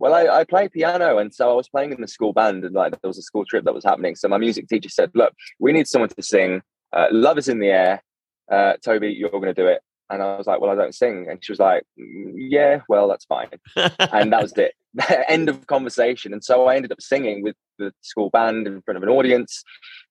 Well, 0.00 0.14
I, 0.14 0.40
I 0.40 0.44
play 0.44 0.68
piano, 0.68 1.18
and 1.18 1.34
so 1.34 1.50
I 1.50 1.54
was 1.54 1.68
playing 1.68 1.92
in 1.92 2.00
the 2.00 2.08
school 2.08 2.32
band, 2.32 2.64
and 2.64 2.74
like 2.74 2.92
there 3.00 3.08
was 3.08 3.18
a 3.18 3.22
school 3.22 3.44
trip 3.44 3.64
that 3.64 3.74
was 3.74 3.84
happening. 3.84 4.14
So 4.14 4.28
my 4.28 4.38
music 4.38 4.68
teacher 4.68 4.88
said, 4.88 5.10
"Look, 5.14 5.32
we 5.58 5.72
need 5.72 5.86
someone 5.88 6.08
to 6.10 6.22
sing. 6.22 6.62
Uh, 6.92 7.06
Love 7.10 7.38
is 7.38 7.48
in 7.48 7.58
the 7.60 7.68
air. 7.68 8.02
Uh, 8.50 8.74
Toby, 8.84 9.12
you're 9.12 9.30
going 9.30 9.44
to 9.44 9.54
do 9.54 9.66
it." 9.66 9.80
And 10.10 10.22
I 10.22 10.36
was 10.36 10.46
like, 10.46 10.60
"Well, 10.60 10.70
I 10.70 10.74
don't 10.74 10.94
sing," 10.94 11.26
and 11.28 11.44
she 11.44 11.52
was 11.52 11.58
like, 11.60 11.84
"Mm, 12.00 12.32
"Yeah, 12.36 12.80
well, 12.88 13.08
that's 13.08 13.24
fine." 13.26 13.48
and 13.76 14.32
that 14.32 14.42
was 14.42 14.52
it. 14.56 14.74
End 15.28 15.48
of 15.48 15.66
conversation. 15.66 16.32
And 16.32 16.42
so 16.42 16.66
I 16.66 16.76
ended 16.76 16.92
up 16.92 17.00
singing 17.00 17.42
with 17.42 17.56
the 17.78 17.92
school 18.02 18.30
band 18.30 18.66
in 18.66 18.82
front 18.82 18.96
of 18.96 19.02
an 19.02 19.08
audience. 19.08 19.62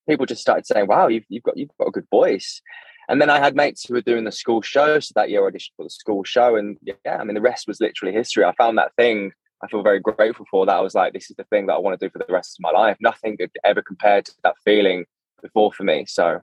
People 0.09 0.25
just 0.25 0.41
started 0.41 0.65
saying, 0.65 0.87
"Wow, 0.87 1.07
you've, 1.07 1.25
you've 1.29 1.43
got 1.43 1.57
you've 1.57 1.69
got 1.79 1.89
a 1.89 1.91
good 1.91 2.07
voice." 2.09 2.61
And 3.09 3.21
then 3.21 3.29
I 3.29 3.39
had 3.39 3.55
mates 3.55 3.85
who 3.85 3.93
were 3.93 4.01
doing 4.01 4.25
the 4.25 4.31
school 4.31 4.61
show. 4.61 4.99
So 4.99 5.13
that 5.15 5.29
year 5.29 5.45
I 5.45 5.49
auditioned 5.49 5.75
for 5.77 5.83
the 5.83 5.89
school 5.89 6.23
show. 6.25 6.57
And 6.57 6.77
yeah, 6.81 6.95
I 7.05 7.23
mean, 7.23 7.35
the 7.35 7.41
rest 7.41 7.65
was 7.67 7.79
literally 7.79 8.13
history. 8.13 8.43
I 8.43 8.53
found 8.55 8.77
that 8.77 8.93
thing 8.95 9.31
I 9.63 9.67
feel 9.67 9.81
very 9.81 9.99
grateful 9.99 10.45
for 10.49 10.65
that. 10.65 10.75
I 10.75 10.81
was 10.81 10.93
like, 10.93 11.13
this 11.13 11.29
is 11.29 11.35
the 11.35 11.43
thing 11.45 11.67
that 11.67 11.73
I 11.73 11.79
want 11.79 11.99
to 11.99 12.05
do 12.05 12.11
for 12.11 12.19
the 12.19 12.31
rest 12.31 12.59
of 12.59 12.63
my 12.63 12.71
life. 12.71 12.97
Nothing 12.99 13.37
could 13.37 13.51
ever 13.63 13.81
compare 13.81 14.21
to 14.21 14.31
that 14.43 14.55
feeling 14.63 15.05
before 15.41 15.71
for 15.71 15.83
me. 15.83 16.05
So 16.07 16.41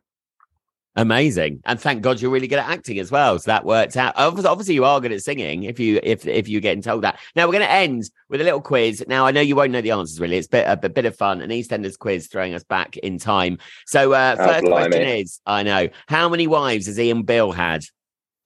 Amazing, 0.96 1.60
and 1.64 1.80
thank 1.80 2.02
God 2.02 2.20
you're 2.20 2.30
really 2.30 2.46
good 2.46 2.60
at 2.60 2.68
acting 2.68 3.00
as 3.00 3.10
well. 3.10 3.36
So 3.40 3.50
that 3.50 3.64
worked 3.64 3.96
out. 3.96 4.14
Obviously, 4.16 4.74
you 4.74 4.84
are 4.84 5.00
good 5.00 5.10
at 5.10 5.22
singing. 5.24 5.64
If 5.64 5.80
you 5.80 5.98
if 6.04 6.24
if 6.24 6.48
you're 6.48 6.60
getting 6.60 6.82
told 6.82 7.02
that. 7.02 7.18
Now 7.34 7.46
we're 7.46 7.52
going 7.54 7.64
to 7.66 7.70
end 7.70 8.04
with 8.28 8.40
a 8.40 8.44
little 8.44 8.60
quiz. 8.60 9.04
Now 9.08 9.26
I 9.26 9.32
know 9.32 9.40
you 9.40 9.56
won't 9.56 9.72
know 9.72 9.80
the 9.80 9.90
answers 9.90 10.20
really. 10.20 10.36
It's 10.36 10.46
a 10.46 10.50
bit 10.50 10.66
a, 10.68 10.88
bit- 10.88 11.04
of 11.04 11.16
fun. 11.16 11.40
An 11.40 11.50
EastEnders 11.50 11.98
quiz 11.98 12.28
throwing 12.28 12.54
us 12.54 12.62
back 12.62 12.96
in 12.98 13.18
time. 13.18 13.58
So 13.86 14.12
uh, 14.12 14.36
Oh, 14.38 14.46
first 14.46 14.64
question 14.66 15.02
is: 15.02 15.40
I 15.44 15.64
know 15.64 15.88
how 16.06 16.28
many 16.28 16.46
wives 16.46 16.86
has 16.86 16.98
Ian 17.00 17.24
Beale 17.24 17.50
had? 17.50 17.82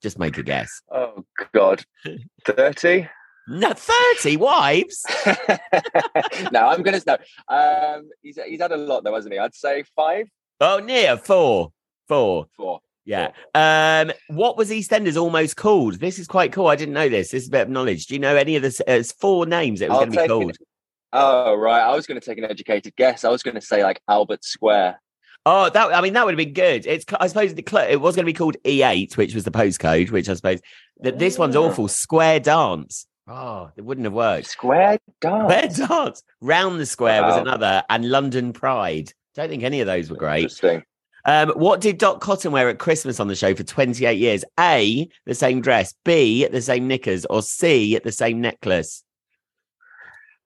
Just 0.01 0.17
make 0.17 0.37
a 0.39 0.43
guess. 0.43 0.81
oh 0.91 1.25
god, 1.53 1.83
thirty. 2.45 3.07
No, 3.47 3.73
thirty 3.73 4.37
wives. 4.37 5.05
no, 6.51 6.67
I'm 6.67 6.81
gonna 6.83 7.01
no. 7.05 7.17
Um, 7.47 8.09
he's 8.21 8.39
he's 8.47 8.61
had 8.61 8.71
a 8.71 8.77
lot 8.77 9.03
though, 9.03 9.13
hasn't 9.13 9.33
he? 9.33 9.39
I'd 9.39 9.53
say 9.55 9.83
five, 9.95 10.27
Oh, 10.61 10.79
near 10.79 11.17
four, 11.17 11.71
four. 12.09 12.47
four. 12.57 12.81
Yeah. 13.05 13.31
Um, 13.55 14.11
what 14.27 14.57
was 14.57 14.69
EastEnders 14.69 15.15
almost 15.19 15.55
called? 15.55 15.95
This 15.95 16.19
is 16.19 16.27
quite 16.27 16.51
cool. 16.51 16.67
I 16.67 16.75
didn't 16.75 16.93
know 16.93 17.09
this. 17.09 17.31
This 17.31 17.43
is 17.43 17.47
a 17.47 17.51
bit 17.51 17.61
of 17.61 17.69
knowledge. 17.69 18.05
Do 18.07 18.13
you 18.13 18.19
know 18.19 18.35
any 18.35 18.55
of 18.57 18.61
this? 18.61 18.81
Uh, 18.81 18.91
it's 18.93 19.11
four 19.13 19.45
names 19.45 19.79
it 19.81 19.89
was 19.89 19.99
going 19.99 20.07
to 20.07 20.11
be 20.11 20.17
take 20.17 20.25
an- 20.25 20.29
called. 20.41 20.57
Oh 21.11 21.55
right, 21.55 21.81
I 21.81 21.95
was 21.95 22.05
going 22.05 22.19
to 22.19 22.25
take 22.25 22.37
an 22.37 22.43
educated 22.43 22.95
guess. 22.95 23.23
I 23.23 23.29
was 23.29 23.41
going 23.41 23.55
to 23.55 23.61
say 23.61 23.81
like 23.83 23.99
Albert 24.07 24.43
Square. 24.43 25.01
Oh, 25.45 25.67
that 25.69 25.91
I 25.93 26.01
mean 26.01 26.13
that 26.13 26.23
would 26.25 26.33
have 26.33 26.45
been 26.45 26.53
good. 26.53 26.85
It's 26.85 27.03
I 27.19 27.25
suppose 27.25 27.55
the 27.55 27.63
cl- 27.67 27.87
it 27.89 27.95
was 27.95 28.15
going 28.15 28.25
to 28.25 28.31
be 28.31 28.37
called 28.37 28.57
E8, 28.63 29.17
which 29.17 29.33
was 29.33 29.43
the 29.43 29.49
postcode, 29.51 30.11
which 30.11 30.29
I 30.29 30.35
suppose 30.35 30.59
that 30.99 31.17
this 31.17 31.39
one's 31.39 31.55
Ah. 31.55 31.61
awful. 31.61 31.87
Square 31.87 32.41
dance. 32.41 33.07
Oh, 33.27 33.71
it 33.75 33.81
wouldn't 33.81 34.05
have 34.05 34.13
worked. 34.13 34.47
Square 34.47 34.99
dance. 35.21 35.51
Square 35.75 35.87
dance. 35.87 36.23
Round 36.41 36.79
the 36.79 36.85
square 36.85 37.23
was 37.23 37.37
another, 37.37 37.83
and 37.89 38.07
London 38.09 38.53
Pride. 38.53 39.11
Don't 39.33 39.49
think 39.49 39.63
any 39.63 39.81
of 39.81 39.87
those 39.87 40.11
were 40.11 40.17
great. 40.17 40.43
Interesting. 40.43 40.83
Um, 41.29 41.49
what 41.49 41.79
did 41.79 41.99
Dot 41.99 42.21
Cotton 42.21 42.51
wear 42.51 42.69
at 42.69 42.79
Christmas 42.79 43.19
on 43.19 43.27
the 43.27 43.35
show 43.35 43.53
for 43.53 43.61
28 43.61 44.17
years? 44.17 44.43
A, 44.59 45.07
the 45.27 45.35
same 45.35 45.61
dress. 45.61 45.93
B, 46.03 46.47
the 46.47 46.59
same 46.59 46.87
knickers. 46.87 47.23
Or 47.25 47.43
C, 47.43 47.99
the 47.99 48.11
same 48.11 48.41
necklace. 48.41 49.03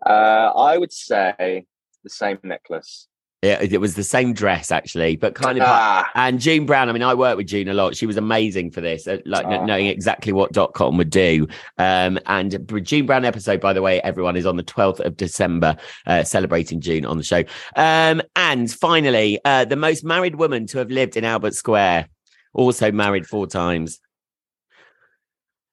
Uh, 0.05 0.09
I 0.53 0.77
would 0.77 0.91
say 0.91 1.65
the 2.03 2.09
same 2.09 2.37
necklace. 2.43 3.07
Yeah, 3.43 3.61
it 3.61 3.81
was 3.81 3.95
the 3.95 4.05
same 4.05 4.31
dress 4.31 4.71
actually, 4.71 5.17
but 5.17 5.35
kind 5.35 5.57
of. 5.57 5.65
Ah, 5.67 6.09
And 6.15 6.39
June 6.39 6.65
Brown, 6.65 6.87
I 6.87 6.93
mean, 6.93 7.03
I 7.03 7.13
worked 7.13 7.35
with 7.35 7.47
June 7.47 7.67
a 7.67 7.73
lot. 7.73 7.93
She 7.93 8.05
was 8.05 8.15
amazing 8.15 8.71
for 8.71 8.79
this, 8.79 9.05
uh, 9.05 9.17
like 9.25 9.45
Oh. 9.45 9.65
knowing 9.65 9.87
exactly 9.87 10.31
what 10.31 10.53
Dot 10.53 10.73
Cotton 10.73 10.97
would 10.97 11.09
do. 11.09 11.45
Um, 11.77 12.17
and 12.27 12.57
June 12.83 13.05
Brown 13.05 13.25
episode, 13.25 13.59
by 13.59 13.73
the 13.73 13.81
way, 13.81 13.99
everyone 14.01 14.37
is 14.37 14.45
on 14.45 14.55
the 14.55 14.63
12th 14.63 15.01
of 15.01 15.17
December, 15.17 15.75
uh, 16.07 16.23
celebrating 16.23 16.79
June 16.79 17.05
on 17.05 17.17
the 17.17 17.23
show. 17.23 17.43
Um, 17.75 18.21
and 18.37 18.71
finally, 18.71 19.41
uh, 19.43 19.65
the 19.65 19.75
most 19.75 20.05
married 20.05 20.35
woman 20.35 20.65
to 20.67 20.77
have 20.77 20.89
lived 20.89 21.17
in 21.17 21.25
Albert 21.25 21.53
Square, 21.53 22.07
also 22.53 22.93
married 22.93 23.27
four 23.27 23.45
times. 23.45 23.99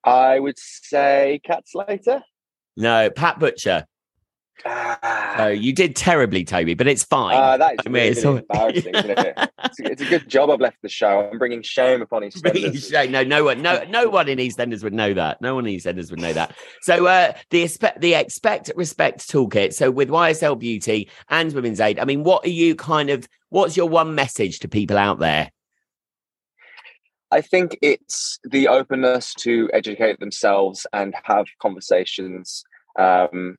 I 0.02 0.40
would 0.40 0.59
say 0.59 1.40
Cat 1.44 1.62
Slater. 1.68 2.22
No, 2.76 3.11
Pat 3.11 3.38
Butcher. 3.38 3.87
Ah, 4.66 5.37
Oh, 5.38 5.49
you 5.49 5.73
did 5.73 5.96
terribly, 5.96 6.44
Toby, 6.44 6.75
but 6.75 6.87
it's 6.87 7.05
fine. 7.05 7.37
ah, 7.37 7.57
that 7.57 7.73
is 7.75 7.79
I 7.87 7.88
mean, 7.88 8.14
really 8.14 8.38
embarrassing, 8.51 8.94
isn't 8.94 9.18
it? 9.18 9.51
It's, 9.64 9.81
it's 9.81 10.03
a 10.03 10.07
good 10.07 10.29
job 10.29 10.51
I've 10.51 10.61
left 10.61 10.77
the 10.83 10.88
show. 10.88 11.29
I'm 11.31 11.38
bringing 11.38 11.62
shame 11.62 12.03
upon 12.03 12.23
EastEnders. 12.25 13.11
no, 13.11 13.23
no 13.23 13.44
one, 13.44 13.62
no, 13.62 13.85
no 13.88 14.09
one 14.09 14.29
in 14.29 14.38
EastEnders 14.38 14.83
would 14.83 14.92
know 14.92 15.14
that. 15.14 15.40
No 15.40 15.55
one 15.55 15.66
in 15.66 15.75
EastEnders 15.75 16.11
would 16.11 16.20
know 16.20 16.33
that. 16.33 16.55
So, 16.83 17.07
uh, 17.07 17.33
the 17.51 17.62
expect, 17.62 18.01
the 18.01 18.14
expect 18.14 18.70
respect 18.77 19.20
toolkit. 19.29 19.73
So, 19.73 19.90
with 19.90 20.09
YSL 20.09 20.59
Beauty 20.59 21.09
and 21.29 21.53
Women's 21.53 21.81
Aid, 21.81 21.99
I 21.99 22.05
mean, 22.05 22.23
what 22.25 22.44
are 22.44 22.51
you 22.51 22.75
kind 22.75 23.11
of? 23.11 23.29
What's 23.49 23.77
your 23.77 23.88
one 23.88 24.14
message 24.14 24.59
to 24.61 24.68
people 24.68 24.96
out 24.99 25.18
there? 25.18 25.51
I 27.33 27.40
think 27.40 27.79
it's 27.81 28.38
the 28.44 28.66
openness 28.68 29.35
to 29.35 29.70
educate 29.73 30.18
themselves 30.18 30.87
and 30.92 31.14
have 31.25 31.46
conversations, 31.62 32.64
um, 32.99 33.57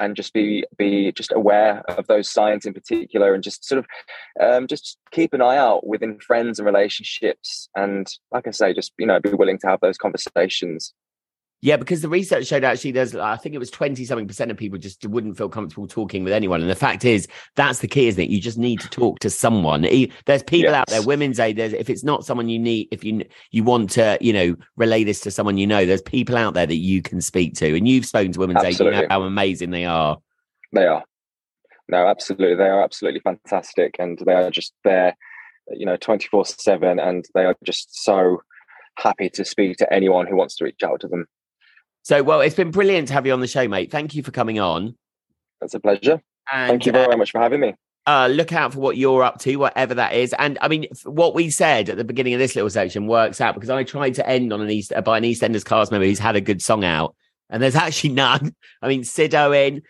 and 0.00 0.16
just 0.16 0.32
be 0.32 0.64
be 0.76 1.12
just 1.12 1.32
aware 1.32 1.82
of 1.90 2.06
those 2.06 2.28
signs 2.28 2.66
in 2.66 2.72
particular, 2.72 3.34
and 3.34 3.42
just 3.42 3.64
sort 3.64 3.78
of 3.78 3.86
um, 4.40 4.66
just 4.66 4.98
keep 5.12 5.32
an 5.32 5.42
eye 5.42 5.56
out 5.56 5.86
within 5.86 6.18
friends 6.18 6.58
and 6.58 6.66
relationships, 6.66 7.68
and 7.76 8.08
like 8.32 8.48
I 8.48 8.50
say, 8.50 8.72
just 8.72 8.92
you 8.98 9.06
know, 9.06 9.20
be 9.20 9.34
willing 9.34 9.58
to 9.58 9.68
have 9.68 9.80
those 9.80 9.98
conversations. 9.98 10.92
Yeah, 11.62 11.76
because 11.76 12.00
the 12.00 12.08
research 12.08 12.46
showed 12.46 12.64
actually 12.64 12.92
there's, 12.92 13.14
I 13.14 13.36
think 13.36 13.54
it 13.54 13.58
was 13.58 13.70
20 13.70 14.04
something 14.06 14.26
percent 14.26 14.50
of 14.50 14.56
people 14.56 14.78
just 14.78 15.06
wouldn't 15.06 15.36
feel 15.36 15.50
comfortable 15.50 15.86
talking 15.86 16.24
with 16.24 16.32
anyone. 16.32 16.62
And 16.62 16.70
the 16.70 16.74
fact 16.74 17.04
is, 17.04 17.28
that's 17.54 17.80
the 17.80 17.88
key, 17.88 18.08
isn't 18.08 18.22
it? 18.22 18.30
You 18.30 18.40
just 18.40 18.56
need 18.56 18.80
to 18.80 18.88
talk 18.88 19.18
to 19.18 19.28
someone. 19.28 19.82
There's 20.24 20.42
people 20.42 20.74
out 20.74 20.86
there, 20.88 21.02
women's 21.02 21.38
aid. 21.38 21.56
There's, 21.56 21.74
if 21.74 21.90
it's 21.90 22.02
not 22.02 22.24
someone 22.24 22.48
you 22.48 22.58
need, 22.58 22.88
if 22.90 23.04
you 23.04 23.24
you 23.50 23.62
want 23.62 23.90
to, 23.90 24.16
you 24.22 24.32
know, 24.32 24.56
relay 24.76 25.04
this 25.04 25.20
to 25.20 25.30
someone 25.30 25.58
you 25.58 25.66
know, 25.66 25.84
there's 25.84 26.00
people 26.00 26.36
out 26.36 26.54
there 26.54 26.66
that 26.66 26.76
you 26.76 27.02
can 27.02 27.20
speak 27.20 27.54
to. 27.56 27.76
And 27.76 27.86
you've 27.86 28.06
spoken 28.06 28.32
to 28.32 28.40
women's 28.40 28.64
aid, 28.64 28.80
you 28.80 28.90
know 28.90 29.06
how 29.10 29.22
amazing 29.22 29.70
they 29.70 29.84
are. 29.84 30.18
They 30.72 30.86
are. 30.86 31.04
No, 31.88 32.06
absolutely. 32.06 32.56
They 32.56 32.70
are 32.70 32.82
absolutely 32.82 33.20
fantastic. 33.20 33.96
And 33.98 34.18
they 34.24 34.32
are 34.32 34.50
just 34.50 34.72
there, 34.84 35.14
you 35.70 35.84
know, 35.84 35.96
24 35.96 36.46
7. 36.46 36.98
And 36.98 37.26
they 37.34 37.44
are 37.44 37.56
just 37.64 38.02
so 38.02 38.42
happy 38.96 39.28
to 39.30 39.44
speak 39.44 39.76
to 39.78 39.92
anyone 39.92 40.26
who 40.26 40.36
wants 40.36 40.56
to 40.56 40.64
reach 40.64 40.82
out 40.82 41.00
to 41.00 41.08
them. 41.08 41.26
So, 42.02 42.22
well, 42.22 42.40
it's 42.40 42.54
been 42.54 42.70
brilliant 42.70 43.08
to 43.08 43.14
have 43.14 43.26
you 43.26 43.32
on 43.32 43.40
the 43.40 43.46
show, 43.46 43.68
mate. 43.68 43.90
Thank 43.90 44.14
you 44.14 44.22
for 44.22 44.30
coming 44.30 44.58
on. 44.58 44.96
That's 45.60 45.74
a 45.74 45.80
pleasure. 45.80 46.22
And 46.52 46.70
Thank 46.70 46.86
you 46.86 46.92
very 46.92 47.16
much 47.16 47.30
for 47.30 47.40
having 47.40 47.60
me. 47.60 47.74
uh, 48.06 48.26
look 48.28 48.52
out 48.52 48.72
for 48.72 48.80
what 48.80 48.96
you're 48.96 49.22
up 49.22 49.38
to, 49.40 49.56
whatever 49.56 49.94
that 49.94 50.14
is. 50.14 50.34
And 50.38 50.58
I 50.62 50.68
mean, 50.68 50.86
what 51.04 51.34
we 51.34 51.50
said 51.50 51.88
at 51.90 51.96
the 51.96 52.04
beginning 52.04 52.32
of 52.32 52.40
this 52.40 52.56
little 52.56 52.70
section 52.70 53.06
works 53.06 53.40
out 53.40 53.54
because 53.54 53.70
I 53.70 53.84
tried 53.84 54.14
to 54.14 54.28
end 54.28 54.52
on 54.52 54.60
an 54.60 54.70
East 54.70 54.92
uh, 54.94 55.02
by 55.02 55.18
an 55.18 55.24
EastEnders 55.24 55.64
cast 55.64 55.92
member 55.92 56.06
who's 56.06 56.18
had 56.18 56.36
a 56.36 56.40
good 56.40 56.62
song 56.62 56.82
out, 56.82 57.14
and 57.50 57.62
there's 57.62 57.76
actually 57.76 58.10
none. 58.14 58.54
I 58.82 58.88
mean, 58.88 59.04
Sid 59.04 59.34
Owen. 59.34 59.82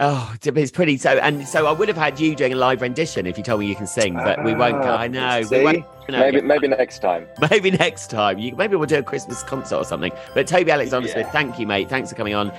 Oh, 0.00 0.32
it's 0.44 0.70
pretty. 0.70 0.96
So, 0.96 1.10
and 1.18 1.46
so 1.48 1.66
I 1.66 1.72
would 1.72 1.88
have 1.88 1.96
had 1.96 2.20
you 2.20 2.36
doing 2.36 2.52
a 2.52 2.56
live 2.56 2.82
rendition 2.82 3.26
if 3.26 3.36
you 3.36 3.42
told 3.42 3.60
me 3.60 3.66
you 3.66 3.74
can 3.74 3.86
sing, 3.88 4.14
but 4.14 4.44
we 4.44 4.54
won't. 4.54 4.76
Ah, 4.76 4.96
I 4.96 5.08
know. 5.08 5.38
We 5.38 5.44
see? 5.44 5.62
won't, 5.64 5.84
you 6.08 6.12
know, 6.12 6.20
maybe, 6.20 6.40
maybe 6.40 6.68
next 6.68 7.00
time. 7.00 7.26
maybe 7.50 7.72
next 7.72 8.08
time. 8.08 8.38
You, 8.38 8.54
maybe 8.54 8.76
we'll 8.76 8.86
do 8.86 8.98
a 8.98 9.02
Christmas 9.02 9.42
concert 9.42 9.76
or 9.76 9.84
something. 9.84 10.12
But 10.34 10.46
Toby 10.46 10.70
Alexander 10.70 11.08
Smith, 11.08 11.26
Yeah. 11.26 11.32
thank 11.32 11.58
you, 11.58 11.66
mate. 11.66 11.88
Thanks 11.88 12.10
for 12.10 12.14
coming 12.16 12.34
on. 12.34 12.50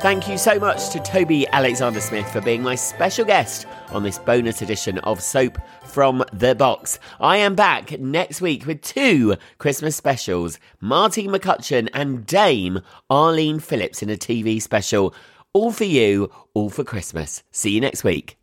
Thank 0.00 0.28
you 0.28 0.38
so 0.38 0.60
much 0.60 0.90
to 0.90 1.00
Toby 1.00 1.44
Alexander 1.48 2.00
Smith 2.00 2.30
for 2.30 2.40
being 2.40 2.62
my 2.62 2.76
special 2.76 3.24
guest 3.24 3.66
on 3.88 4.04
this 4.04 4.16
bonus 4.16 4.62
edition 4.62 4.98
of 4.98 5.20
Soap 5.20 5.58
from 5.82 6.24
the 6.32 6.54
Box. 6.54 7.00
I 7.18 7.38
am 7.38 7.56
back 7.56 7.98
next 7.98 8.40
week 8.40 8.64
with 8.64 8.80
two 8.80 9.34
Christmas 9.58 9.96
specials 9.96 10.60
Martine 10.80 11.30
McCutcheon 11.30 11.88
and 11.92 12.24
Dame 12.24 12.80
Arlene 13.10 13.58
Phillips 13.58 14.00
in 14.00 14.08
a 14.08 14.16
TV 14.16 14.62
special. 14.62 15.12
All 15.52 15.72
for 15.72 15.84
you, 15.84 16.30
all 16.54 16.70
for 16.70 16.84
Christmas. 16.84 17.42
See 17.50 17.70
you 17.70 17.80
next 17.80 18.04
week. 18.04 18.37